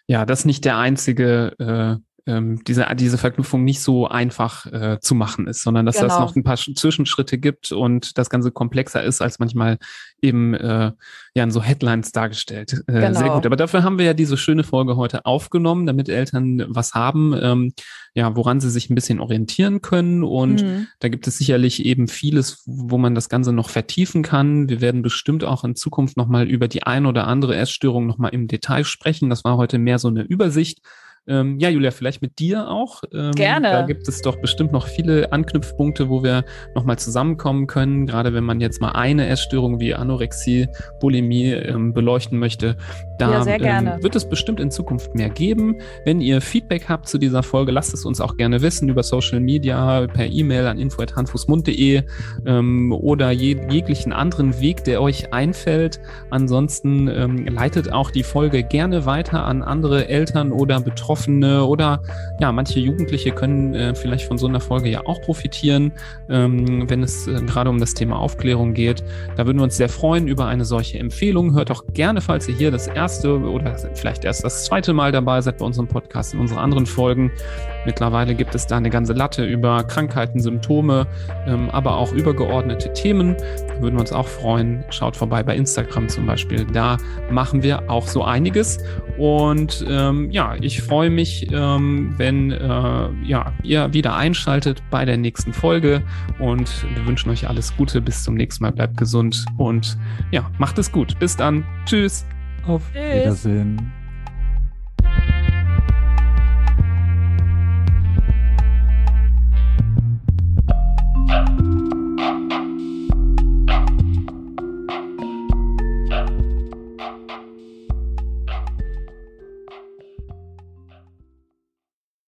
[0.07, 5.15] ja das nicht der einzige äh, ähm, diese, diese Verknüpfung nicht so einfach äh, zu
[5.15, 6.07] machen ist, sondern dass genau.
[6.07, 9.77] das noch ein paar Zwischenschritte gibt und das Ganze komplexer ist, als manchmal
[10.21, 10.91] eben äh,
[11.33, 12.83] ja in so Headlines dargestellt.
[12.87, 13.19] Äh, genau.
[13.19, 13.45] Sehr gut.
[13.45, 17.73] Aber dafür haben wir ja diese schöne Folge heute aufgenommen, damit Eltern was haben, ähm,
[18.13, 20.23] ja, woran sie sich ein bisschen orientieren können.
[20.23, 20.87] Und mhm.
[20.99, 24.69] da gibt es sicherlich eben vieles, wo man das Ganze noch vertiefen kann.
[24.69, 28.47] Wir werden bestimmt auch in Zukunft nochmal über die ein oder andere Essstörung nochmal im
[28.47, 29.29] Detail sprechen.
[29.29, 30.81] Das war heute mehr so eine Übersicht.
[31.27, 33.03] Ähm, ja, Julia, vielleicht mit dir auch.
[33.13, 33.69] Ähm, Gerne.
[33.69, 36.43] Da gibt es doch bestimmt noch viele Anknüpfpunkte, wo wir
[36.73, 38.07] nochmal zusammenkommen können.
[38.07, 40.67] Gerade wenn man jetzt mal eine Essstörung wie Anorexie,
[40.99, 42.75] Bulimie ähm, beleuchten möchte.
[43.19, 45.75] Da ja, ähm, wird es bestimmt in Zukunft mehr geben.
[46.05, 49.39] Wenn ihr Feedback habt zu dieser Folge, lasst es uns auch gerne wissen über Social
[49.39, 52.01] Media, per E-Mail an info.handfußmund.de
[52.47, 56.01] ähm, oder je, jeglichen anderen Weg, der euch einfällt.
[56.31, 62.01] Ansonsten ähm, leitet auch die Folge gerne weiter an andere Eltern oder Betroffene Betroffene oder
[62.39, 65.91] ja, manche Jugendliche können äh, vielleicht von so einer Folge ja auch profitieren,
[66.29, 69.03] ähm, wenn es äh, gerade um das Thema Aufklärung geht.
[69.35, 71.53] Da würden wir uns sehr freuen über eine solche Empfehlung.
[71.53, 75.41] Hört auch gerne, falls ihr hier das erste oder vielleicht erst das zweite Mal dabei
[75.41, 77.29] seid bei unserem Podcast in unseren anderen Folgen.
[77.85, 81.07] Mittlerweile gibt es da eine ganze Latte über Krankheiten, Symptome,
[81.47, 83.35] ähm, aber auch übergeordnete Themen.
[83.67, 84.83] Da würden wir uns auch freuen.
[84.89, 86.65] Schaut vorbei bei Instagram zum Beispiel.
[86.65, 86.97] Da
[87.29, 88.79] machen wir auch so einiges.
[89.17, 95.17] Und ähm, ja, ich freue mich, ähm, wenn äh, ja, ihr wieder einschaltet bei der
[95.17, 96.03] nächsten Folge.
[96.39, 98.01] Und wir wünschen euch alles Gute.
[98.01, 98.71] Bis zum nächsten Mal.
[98.71, 99.97] Bleibt gesund und
[100.31, 101.17] ja, macht es gut.
[101.19, 101.65] Bis dann.
[101.85, 102.25] Tschüss.
[102.65, 103.21] Auf Tschüss.
[103.21, 104.00] Wiedersehen.